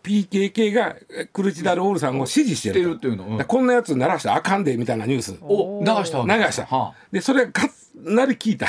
[0.07, 3.43] PKK がえクルチダルオールさんを支持してるっていうの。
[3.45, 5.37] こんなやつ鳴らしたらあかんでみたいなニュース。
[5.41, 8.67] お流したわ流した、けはでそれがかなり聞いた。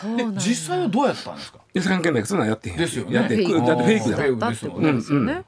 [0.00, 0.24] そうなんだ。
[0.24, 1.60] あで実際はどうやったんですか？
[1.72, 2.76] で関係ないそんなんやってへん。
[2.76, 3.14] ですよね。
[3.14, 5.32] やってフェイクだってフェイクですよね。
[5.32, 5.42] は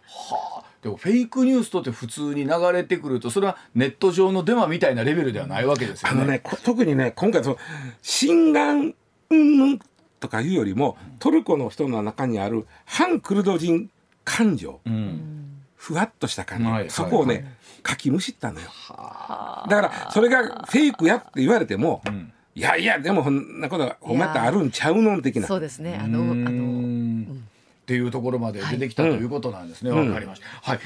[0.60, 6.20] あでもフェイクニュースとって普通に流れてくるとそれはネット上のデマみたいなレベルではないわけですよね。
[6.22, 7.56] あのねこ特にね今回その
[8.02, 8.94] 心眼
[9.30, 9.78] うん
[10.18, 13.90] とかいうよりもトルコの人の中にある反クルド人
[14.24, 14.80] 感情。
[14.86, 17.44] うん、ふわっとした感じ、はいそこをね、はい
[17.82, 18.68] かきむしったのよ。
[18.88, 22.32] だからそれがフェイクやって言われても、ん。
[22.54, 25.46] いやいやでもこんなことがほんまあるんちゃうのん的な。
[25.48, 25.98] そうですね。
[26.00, 27.22] あのあのん。
[27.82, 29.90] っていうところまで出てきた、はいということなんですね。
[29.90, 30.46] わ、かりました。
[30.70, 30.80] はい。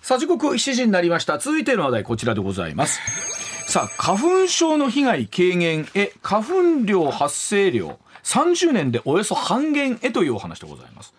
[0.00, 1.38] さあ時刻7時になりました。
[1.38, 3.00] 続いての話題こちらでございます。
[3.70, 11.14] さあ花粉症の被害軽減へ花粉量発生量30年でおよそ半減へというお話でございます。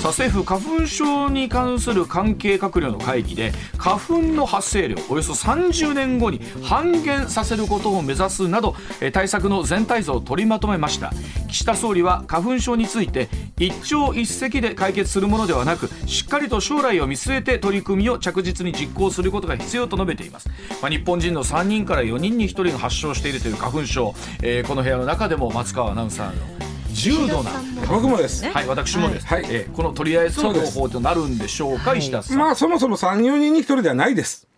[0.00, 8.76] さあ政府花粉症に関する関係閣僚の会議で花粉の発生量およそ30年後に半減させることを目指すなど
[9.12, 11.12] 対策の全体像を取りまとめました。
[11.48, 20.48] 岸田総理は花粉症について一朝一夕で解決するものではなくしっかりと将来を見据えて取り組みを着実に実行することが必要と述べています、
[20.80, 26.37] まあ、日本人の3人から4人に1人が発症しているという花粉症、えーこの部屋の中でも松川アナウンサー
[26.92, 27.50] 重度な。
[27.88, 28.50] 僕もです、ね。
[28.50, 29.44] はい、私もです、はい。
[29.48, 32.38] えーこのとりあえずのそうです方法となるんでしょうか、石田さん。
[32.38, 34.48] まあそもそも3、4人に1人ではないです、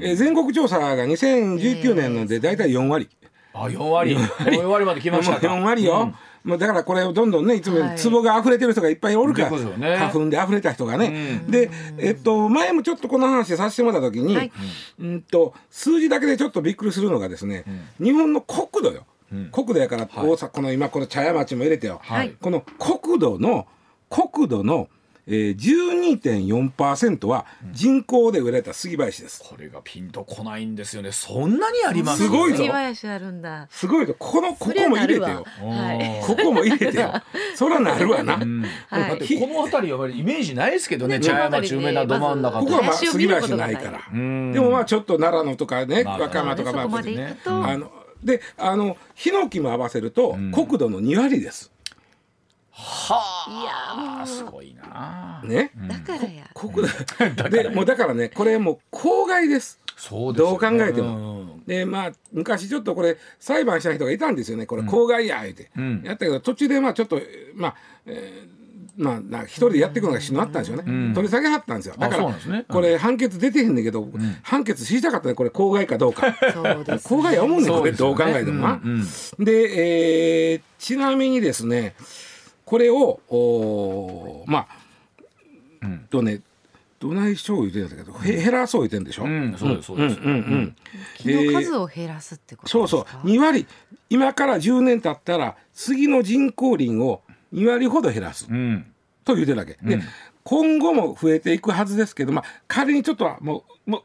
[0.00, 3.08] えー全国調査が2019年ので大体4割。
[3.52, 4.84] あ、4割、4割。
[4.84, 5.46] まで来ましたか。
[5.48, 6.12] 4割よ、
[6.44, 7.98] もうだからこれをどんどんねいつもはい。
[8.00, 9.96] 壺が溢れてる人がいっぱいおるから、というですよね。
[9.96, 14.52] 花粉で溢れた人がね、でえっと前もちょっとこの話させてもらった時に、はい。
[15.00, 17.64] うんと数字だけでちょっとびっくりするのがですね、
[18.00, 19.04] 日本の国土よ、
[19.52, 23.66] 国土やから大阪、この今この茶屋町も入れてよ、はいこの国土の
[24.08, 24.88] 国土の、
[25.26, 29.42] えー、12.4%は人工で植えられた杉林です。
[29.46, 31.12] これがピンとこないんですよね。
[31.12, 32.22] そんなにあります？
[32.22, 33.68] すごいぞ杉林あるんだ。
[33.70, 35.44] すごいとこのここも入れてよ。
[35.44, 36.26] はい。
[36.26, 37.12] ここも入れてよ。
[37.54, 38.36] そ らなるわな。
[38.36, 41.18] うんはいだってこの辺りはイメージないですけどね。
[41.18, 44.00] ね茶屋町梅田ど真ん中ことこはまあ杉林ないから。
[44.10, 51.70] うんでもまあちょっと奈良のとかね、まあ和歌山とかまあまで行くと、あのであのヒノキも合わせると国土の2割です。
[52.80, 55.42] はあ、すごいな。
[55.44, 55.72] ね。
[55.88, 56.48] だからや。
[56.54, 59.80] 国土でもうだからねこれもう公害です。
[59.96, 61.40] そうどう考えても。
[61.40, 64.64] うんでまあ昔ちょっとこれ裁判した人がいたんですよね。
[64.64, 66.02] これ公害や言うて、ん。
[66.02, 67.20] やったけど途中でまあちょっと
[67.54, 67.74] まあ、
[68.06, 68.57] えー
[68.98, 71.14] まあな一人でやっていくのがしんどかったんですよね、ん。
[71.14, 71.94] 取り下げはったんですよ。
[71.96, 72.58] だかあそうなんですね。
[72.58, 74.08] らこれ判決出てへんねんけど、
[74.42, 76.36] 判決知りたかったねこれ公害かどうか。
[76.52, 77.08] そうです。
[77.08, 78.90] 公害や思うねんこれどう考えてもな、うん
[79.38, 81.94] うんで、えーちなみにですね
[82.64, 84.66] これをおーまあ、
[85.82, 85.98] うん。
[86.10, 86.40] とね
[87.00, 90.76] どないしょう言うてんだけどへ減らそう言うてんでしょ、うんそうですそうです、うんうんうん。
[91.16, 93.66] 木の数を減らすってことそうですか、そう2割。
[94.10, 97.22] 今から10年経ったら杉の人工林を
[97.54, 98.46] 2割ほど減らす。
[98.50, 98.86] うん。
[99.24, 100.02] と言うてるわけ、でうん。
[100.44, 104.02] 今後も増えていくはずですけど、まあ、仮にちょっとはもうも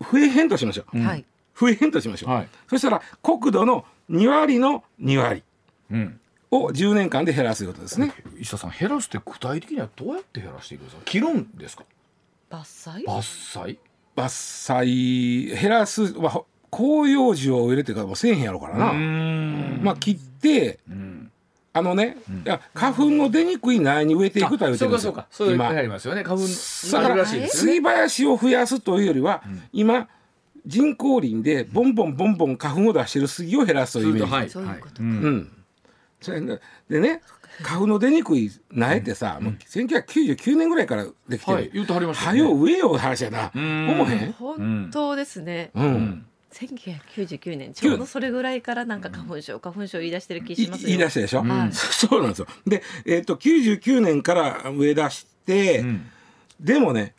[0.00, 1.24] う増えへんとしましょう、はい。
[1.58, 2.48] 増えへんとしましょう、はい。
[2.68, 5.42] そしたら国土の2割の2割
[5.90, 6.20] うん。
[6.52, 8.12] を10年間で減らすいうことですね。
[8.38, 11.02] 石田さん減らすって具体的にはどうやって減らしていくんですか？
[11.04, 11.84] 切るんですか？
[12.50, 13.04] 伐採？
[13.04, 13.78] 伐採？
[14.14, 16.42] 伐採減らす、まあ、
[16.74, 19.80] 広葉樹を植えるっていうかもうせえへんやろからな、ん。
[19.82, 21.15] まあ切ってうん
[21.76, 25.10] あのね、いや花粉の出にくい苗に植えていくとは言ってるんですよ。
[25.10, 25.54] そうかそうか。
[25.54, 25.68] 今。
[25.68, 26.22] ありますよね。
[26.22, 26.46] 花粉
[26.92, 27.72] だからあるらしいですよね。
[27.74, 30.08] 杉林を増やすというよりは、今
[30.64, 34.50] 人工林でボンボンボンボン花粉を出してる杉を減らすというイメージ、はい。
[34.50, 35.02] そういうことか。
[35.02, 35.52] うん。
[36.18, 37.20] ででね
[37.62, 41.70] 花粉の出にくい苗ってさ、もう1999年ぐらいからできてる、はい。
[41.72, 43.50] 言うとはりましたはよ植えよう話やな。
[43.54, 43.88] ん。
[43.90, 44.32] 思へん？
[44.32, 46.26] 本当ですね、うん、うん
[46.56, 51.72] 1999年ちょうどそれぐらいからなんか花粉症花粉症言い出してる気いしますよ言い出したでしょ、はい。
[51.74, 52.46] そうなんですよ。
[52.66, 56.10] で、えっと99年から植え出して、うん。
[56.58, 57.14] でもね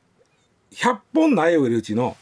[0.72, 2.18] 100本苗を植えるうちの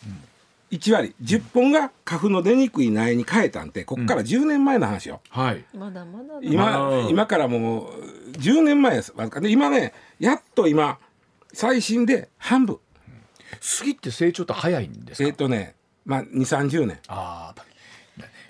[0.72, 5.64] 1割10本が花粉の出にくい苗に変えたんてこっから10年前の話よ、はい。
[5.74, 6.40] まだまだだ。
[6.42, 9.14] 今うん今からもう10年前です。
[9.16, 9.40] わずか。
[9.40, 11.00] で今ねやっと今
[11.54, 12.78] 最新で半分。
[13.62, 15.28] 杉って成長って早いんですか？
[15.30, 15.75] えっ、とね
[16.06, 17.66] まあ2 3 0年ああ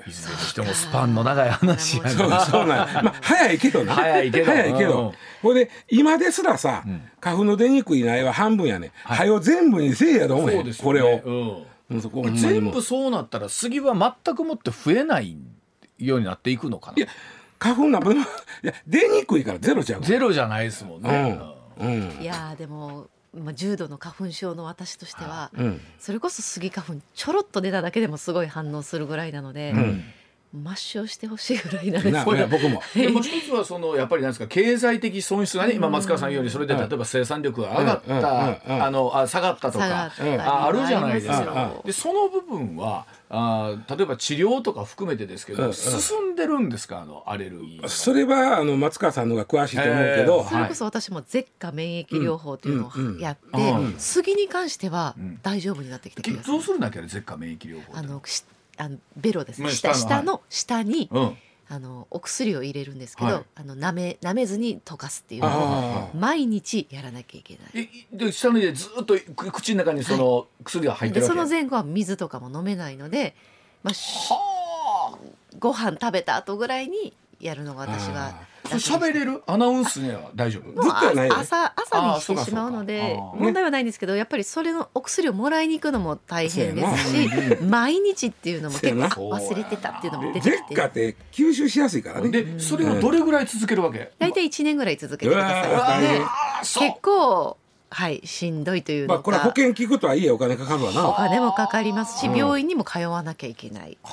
[0.07, 3.95] いずれにしてもスパンの長い話やそうなそうなんまあ早いけどな。
[3.95, 4.45] 早いけど。
[4.45, 4.91] 早いけうん。
[4.91, 6.83] どほいで今ですらさ、
[7.19, 12.01] 花粉の出にくい苗は半分やね、はよ全部にせえやと思うねそうですよこれを、うん。
[12.01, 12.81] こ全部。
[12.81, 15.37] そうなったら杉は全くもって増えない
[15.97, 16.97] ようになっていくのかな。
[16.97, 17.07] いや
[17.57, 18.25] 花粉なんぼでも
[18.63, 21.39] いや出にくいからゼロちゃうゼロじゃないですもんね、
[21.79, 21.87] うん。
[21.87, 22.21] うん。
[22.21, 25.81] いやーでも、まあ、重度の花粉症の私としては、うん。
[25.99, 30.03] それこそスギ花粉ちょろっと出ただけでもすごい反応するぐらいなので、うん
[30.55, 32.11] 抹消してほしいぐらいなんです。
[32.11, 32.81] なこれいや僕も。
[32.93, 41.43] でも一つはそのやっぱりなんですか経済的損失がね今松川さん言うようにそれで例えば生産力が上がったあのあ下がったとかああるじゃないですか。
[41.43, 41.81] よ。
[41.85, 47.01] でその部分はあ例えば治療とか含めてですけど進んでるんですか？
[47.01, 53.95] あのアレルギーそれはあの松川さんの方が詳しいと思うけど、それこそ私も舌下免疫療法というのをやって、うん。
[53.97, 55.39] 杉に関してはん。
[55.41, 56.47] 大丈夫になってきた気がす。
[56.47, 56.61] るどう。
[56.61, 58.43] するんだっけ舌下免疫療法あのし
[58.77, 61.37] あのベロですまあね下下の下に、うん。
[61.67, 63.43] あのお薬を入れるんですけど、はい。
[63.55, 67.89] あの舐め舐めずに溶かすっていうのをあ毎日やらなきゃいけない。
[68.13, 71.39] えで下のでずっとく口の中にその薬が入ってでるわけ？
[71.39, 73.35] その前後は水とかも飲めないので、
[73.81, 75.17] まあ、
[75.57, 78.35] ご飯食べた後ぐらいにやるのが私は
[78.69, 79.43] 喋れる？
[79.47, 80.81] アナウンスには大丈夫？
[80.81, 81.41] ずっとはないよね。
[81.41, 87.29] 朝朝にしてしまうので問題はないんですけどやっぱりそれのお薬をもらいに行くのも大変ですし
[87.63, 92.29] 毎日っていうのも結構忘れてたっていうのも出て舌き下ってて吸収しやすいからね。
[92.29, 94.11] でそれをどれぐらい続けるわけ？
[94.19, 96.19] 大体1年ぐらい続けてくださいで
[96.59, 97.57] 結構
[97.89, 103.97] はいしんどいというのまあこれは保か険聞くとはいえお金かかるわおな金もかかりますし病院にも通わなきゃいけない。
[104.03, 104.11] は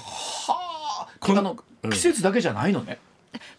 [0.49, 1.09] あ。
[1.21, 1.57] あの
[1.91, 2.99] 季節だけじゃないのね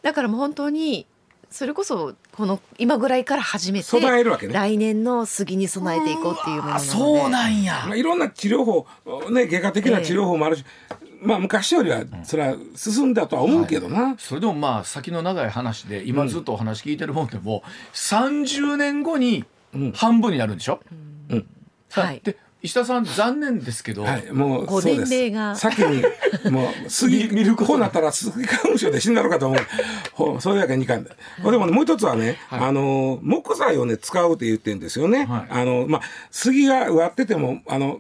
[0.04, 1.08] だからもう本当に
[1.50, 4.54] それこそこの今ぐらいから始めて備えるわけね。
[4.54, 6.86] 来年の杉に備えていこうっていうものなので。
[6.86, 7.84] そうなんや。
[7.86, 8.88] まあいろんな治療法
[9.30, 10.66] ね外科的な治療法もあるし、
[11.22, 17.64] まあ昔よりはそれは進んだとは思うけどな、それでもまあ先の長い話で今ずっとお話聞いてるもんでも
[17.94, 19.46] 30年後に
[19.94, 20.82] 半分になるんでしょ、
[21.92, 22.22] はい。
[22.24, 25.10] で石田さん残念ですけど、はい、もうごそうです。
[25.10, 25.56] 年齢が。
[25.58, 26.02] 先に
[26.50, 29.60] もう杉見ることこうなったら杉花粉症で死んだろうかと思う。
[30.14, 31.04] ほうそれだけにいかん。
[31.04, 31.12] だ、
[31.44, 35.48] でもねもう一つはね、あの木材をね使うって言ってるんですよね、はい。
[35.50, 38.00] あのまあ杉が植わっててもあの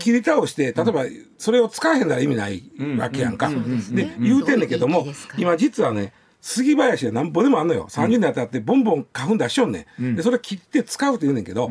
[0.00, 1.04] 切り倒して例えば
[1.38, 2.64] それを使えへんなら意味ない
[2.98, 3.48] わけやんか、
[3.92, 5.06] で言うてんねんけども
[5.38, 7.86] 今実はね杉林はなんぼでもあんのよ。
[7.88, 11.70] 30年当たってボンボン花粉出しよんねん、でそれ切って使うって言うねんけど、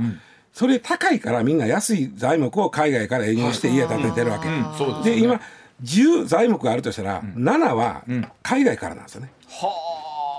[0.60, 5.42] それ高いからみんな安い材木を海外から輸入して家建ててるわけ、うんそうでねで今
[5.82, 8.04] 10材木があるとしたら、7は
[8.44, 9.32] 海外からなんですよね。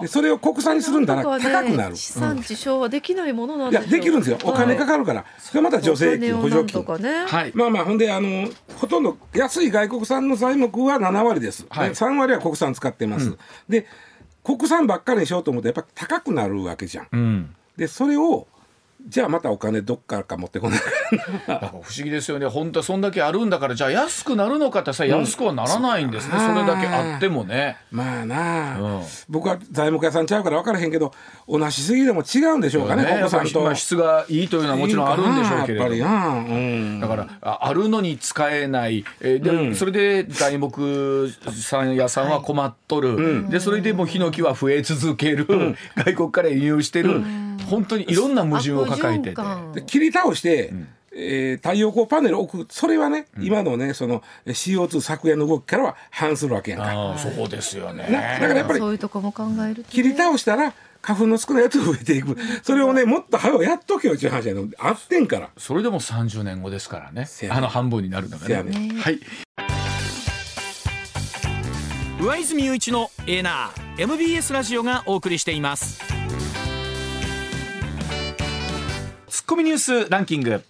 [0.03, 1.95] でそれを国産にするんだら高くなる。
[1.95, 4.37] 地産地消はできないものなんいやできるんですよ。
[4.45, 5.25] お金かかかるから。
[5.39, 6.83] それまた助成金補助金。
[6.83, 11.65] とかね、はいまあまあほんであのほとんど安い外国産の材木は7割です。
[11.71, 13.39] はいで3割は国産使ってます。
[13.71, 13.87] で
[14.45, 17.09] 国産ばっかりにしようと思うとやっぱ高くなるわけじゃん。
[17.11, 18.47] うんでそれを
[19.09, 20.81] じゃあまたお金どっからか持ってこない
[21.49, 22.47] 不思議ですよね。
[22.47, 27.77] 本当はそんだけあるんだからじゃあ安くなるのかってさ、安くはならないんですね、それだけあってもね。
[27.91, 29.03] まあなあ、うん。
[29.29, 31.13] 僕は材木屋さんちゃうから分からへんけど
[31.49, 33.19] 同じすぎでも違うんでしょうかねね。
[33.21, 33.61] お子さんと。
[33.63, 35.95] まあ質がいいというのはもちろんあるんでしょうけれども。
[35.95, 36.15] いいかな。
[36.15, 39.75] やっぱりな、うん、だからああるのに使えない、えーでうん。
[39.75, 45.47] それで材木さん屋さんは困っとる、でそれでもうヒノキは増え続ける、
[45.97, 47.23] 外国から輸入してる、
[47.69, 49.31] 本当にいろんな矛盾を抱えてて。
[49.31, 50.73] 悪循環で切り倒して、
[51.13, 52.73] えー太陽光パネルを置く。
[52.73, 56.93] それはね、今のねその CO2 削減の動きからは反するわけやんか。
[56.93, 58.05] ああそうですよね。
[58.11, 59.87] なだからやっぱりそういうとこも考えるとね。
[59.91, 60.73] 切り倒したら
[61.03, 62.37] 花粉の少ないやつが増えていく。
[62.63, 65.51] それをねもっと早うやっとけよっていう話やのあってんから。
[65.59, 67.27] それでも30年後ですからね。
[67.51, 68.71] あの半分になるのがせやね。
[68.71, 69.19] ねはい。
[72.23, 73.43] 上泉雄一のエー。
[73.43, 76.01] ナー MBS ラジオがお送りしています
[79.31, 80.61] ツッコミニュースランキング。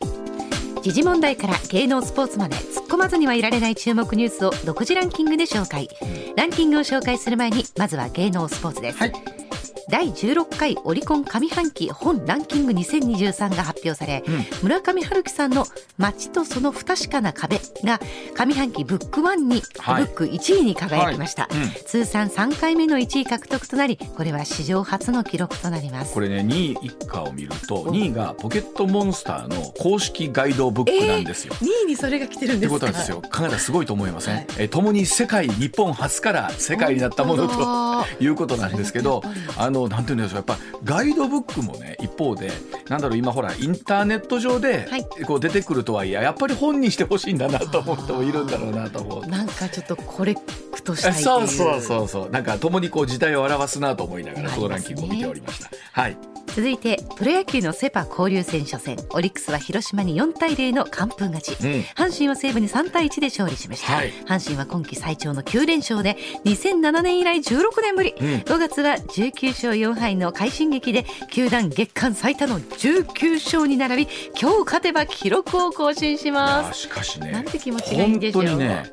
[0.83, 5.89] 時事問題から芸能スポーツまで突っ込まずにはいられない注目ニュースを独自ランキングで紹介。
[6.37, 9.50] ランキングを紹介する前にまずは芸能スポーツです、はい
[9.89, 14.23] 第16回オリコン上半期本ランキング2023が発表され、
[14.63, 15.67] 村上春樹さんの
[15.99, 18.01] 「街とその不確かな壁」が
[18.37, 20.05] 上半期ブック1に、はい。
[20.05, 21.57] ブック1位に輝きました、はい。
[21.57, 21.71] うん。
[21.87, 26.15] 通算3回目の1位獲得となりこれは史上初の記録となります。
[26.15, 31.55] これね2位以下を見ると2位がポケットモンスターの公式ガイドブックなんですよ。
[31.55, 32.75] 2位にそれが来てるんってですか？
[32.75, 33.23] ことなんですよ。
[33.23, 34.47] 考えたらすごいと思いません、はい。
[34.59, 37.90] えー共に世界日本初から世界になったもの本と
[38.21, 39.23] いうことなんですけど
[39.57, 42.51] あのなんていうんですかやっぱガイドブックもね一方で
[42.89, 45.05] なんだろう今ほらインターネット上ではい。
[45.27, 49.27] こう出てくるとはいえやっぱり本にしてほしいんだなと思う人もいるんだろうなと思う。
[49.27, 51.27] なんかちょっとコレクトしたいっていう。
[51.27, 52.31] そうそうそうそう。
[52.31, 55.71] なんか共にこう時代を表すなと思いながらあこのランキングを見ておりました。
[55.93, 56.17] はい
[56.55, 58.97] 続いてプロ野球のセ・パ交流戦初戦。
[59.11, 61.81] オリックスは広島に4対0の完封勝ち、うん。
[61.95, 64.13] 阪神は西武に3対1で勝利しました、はい。
[64.27, 68.15] 阪神は今季最長の9連勝で2007年以来16年ぶり、ん。
[68.15, 74.09] 5月は19勝4敗の快進撃で球団月間最多の19勝に並び
[74.41, 76.81] 今日勝てば記録を更新します。
[76.81, 77.31] しかしね。
[77.31, 78.43] なんて気持ちがいいんでしょう。
[78.43, 78.85] 本当にね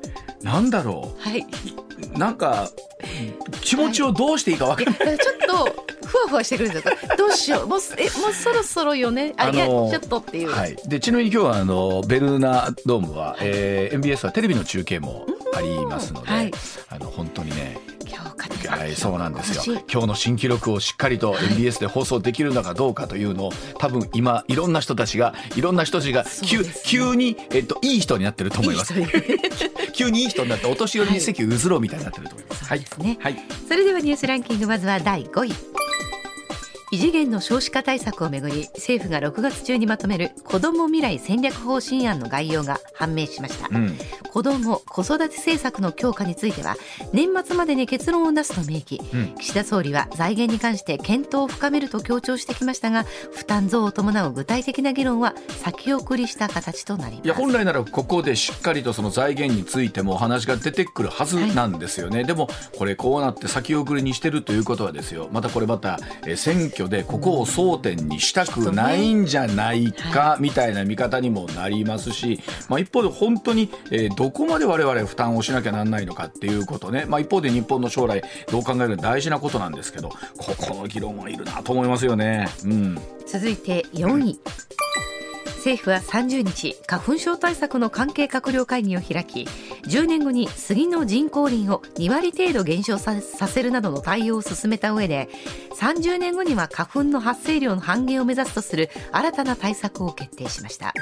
[0.41, 1.45] なんだろはい、
[2.17, 2.69] なんか
[3.61, 5.17] 気持ちをどうしていいか分からない。
[5.17, 6.93] ちょっとふわふわしてくるんですよ。
[7.17, 7.67] どうしよう。
[7.67, 9.33] もうすえもうそろそろよね？
[9.37, 9.57] あ、あのーい
[9.91, 15.25] やちょっとっていう、はい、でちなみに今日はあのベルナドームは、えー MBS はテレビの中継も
[15.55, 16.51] ありますので、はい。
[16.89, 17.77] あの本当にね、
[18.67, 19.81] はい、そうなんですよ。
[19.91, 28.99] 今日の新記録をしっかりと MBS で放送できるのかどうかというのを多分今いろんな人たちがいろんな人たちが急,、急に、えっと、いい人になってると思います。
[28.99, 29.07] いい
[29.93, 32.65] 急にいい人になってお年寄りに席譲ろうみたいになってると思います。
[32.65, 33.17] そうですね。
[33.19, 35.76] はい、はいそれではニュースランキングまずは第5位
[36.89, 43.97] 異次元の少子化対策をめぐり政府が6月中にまとめる子ども未来戦略方針案の概要が判明しました、うん。
[44.31, 46.77] 子ども子育て政策の強化については
[47.11, 49.35] 年末までに結論を出すと明記、うん。
[49.35, 57.25] 岸田総理は財源に関して検討を深めると強調してきましたが負担増を伴う具体的な議論は先送りした形となります。
[57.25, 65.27] いや本来ならここでしっかりとその財源についてもお話が出てくるはずなんですよね、でもこれこうなって先送りにしてるということはですよ。
[65.33, 78.21] またこれまたえー選挙でここを争点にしたくないんじゃないかみたいな見方にもなりますし、まあ、一方で本当にえどこまで我々負担をしなきゃなんないのかっていうことね、まあ、一方で日本の将来
[78.51, 82.47] どう考えるの大事なことなんですけどここの議論はいるなと思いますよね。
[82.63, 82.99] うん。
[83.25, 84.39] 続いて4位。
[85.67, 95.27] 政府は30日花粉症対策の関係閣僚会議を開き10年後に杉の人工林を2割程度減少ささせるなどの対応を進めた上で
[95.77, 100.93] 30年後には花粉の発生量の半減を目指すとする新たな対策を決定しました。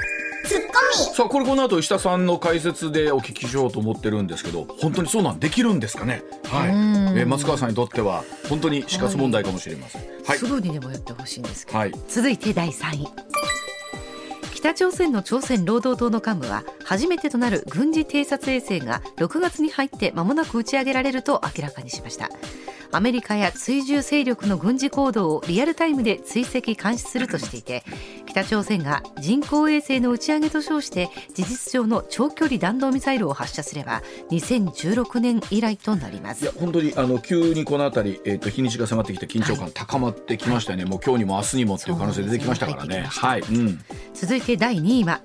[1.14, 6.22] さあこれこの後石田さんの解説でお聞きしようと思ってるんですけど本当にそうなんできるんですかね？
[6.44, 10.02] はい、えー松川さんにとっては本当に死活問題かもしれません。
[10.24, 10.38] はい。
[10.38, 11.78] すぐにでもやってほしいんですけど。
[11.78, 11.92] はい。
[12.08, 13.35] 続いて第3位
[14.56, 22.30] 北朝鮮の朝鮮労働党の幹部は初めてとなる軍事偵察衛星が6月に入って間もなく打ち上げられると明らかにしました。
[22.92, 27.84] アメリカや追従勢力の軍事行動をリアルタイムで追跡監視するとしていて
[28.26, 36.44] 北朝鮮が人工衛星の打ち上げと称して事実上の長距離弾道ミサイルを発射すれば2016年以来となります。
[36.44, 42.88] いや本当にあの急にこの辺り、えー、と日にちが迫ってきて緊張感高まってきましたよね、もう今日にも明日にもっていう可能性出てきましたからね。
[42.88, 43.84] そうなんですよはい、うん、
[44.14, 45.20] 続いて第2位は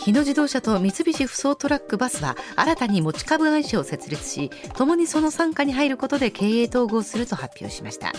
[0.00, 8.12] 日野自動車と三菱ふそうトラックバスは新たに持ち株会社を設立しともにその傘下に入ることで経営統合すると発表しました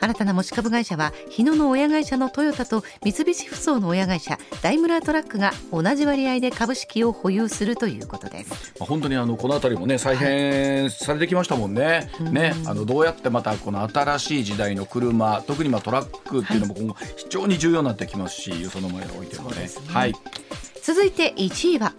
[0.00, 12.10] 新たな持ち株会社は日野の親会社のトヨタと三菱ふそうの親会社ダイムラートラックが同じ割合で株式を保有するということです本当にあのこの辺りもね再編されてきましたもんね。
[12.20, 19.62] ねあのどうやってまたこの新しい時代の車特にまあトラックっていうのも今後非常に重要になってきますし、輸送の前においてもね。
[19.62, 20.14] ねはい。
[20.88, 21.92] 続いて1位は。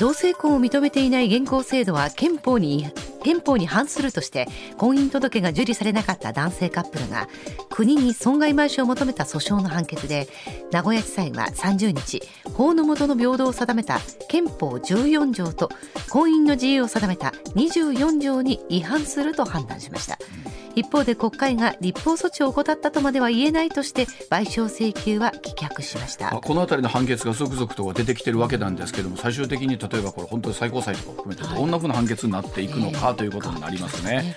[0.00, 2.88] 同性婚を認めていない現行制度は憲法に
[3.22, 7.28] 憲法に反するとして婚姻届が受理されなかった男性カップルが
[7.74, 10.28] 国に損害賠償を求めた訴訟の判決で
[10.70, 12.22] 名古屋地裁は30日
[12.54, 13.98] 法の下の平等を定めた
[14.28, 15.68] 憲法14条と
[16.08, 20.18] 婚姻の自由を定めた24条に違反すると判断しました。
[20.76, 26.28] 一方で国会が立法措置を怠ったとまでは言えないとして賠償請求は棄却しました。
[26.28, 34.36] あこの辺りの判決が続々と出てきてるわけなんですけども最終的に例えばこれ本当に最高裁とか含めてどんなふうな判決になっていくのかということになりますね。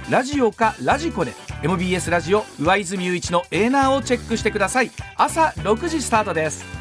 [0.11, 1.31] ラジオかラジコで
[1.63, 4.91] MBS ラジオ上泉雄一のエーナーをチェックしてください。
[5.15, 6.80] 朝6時スタートです。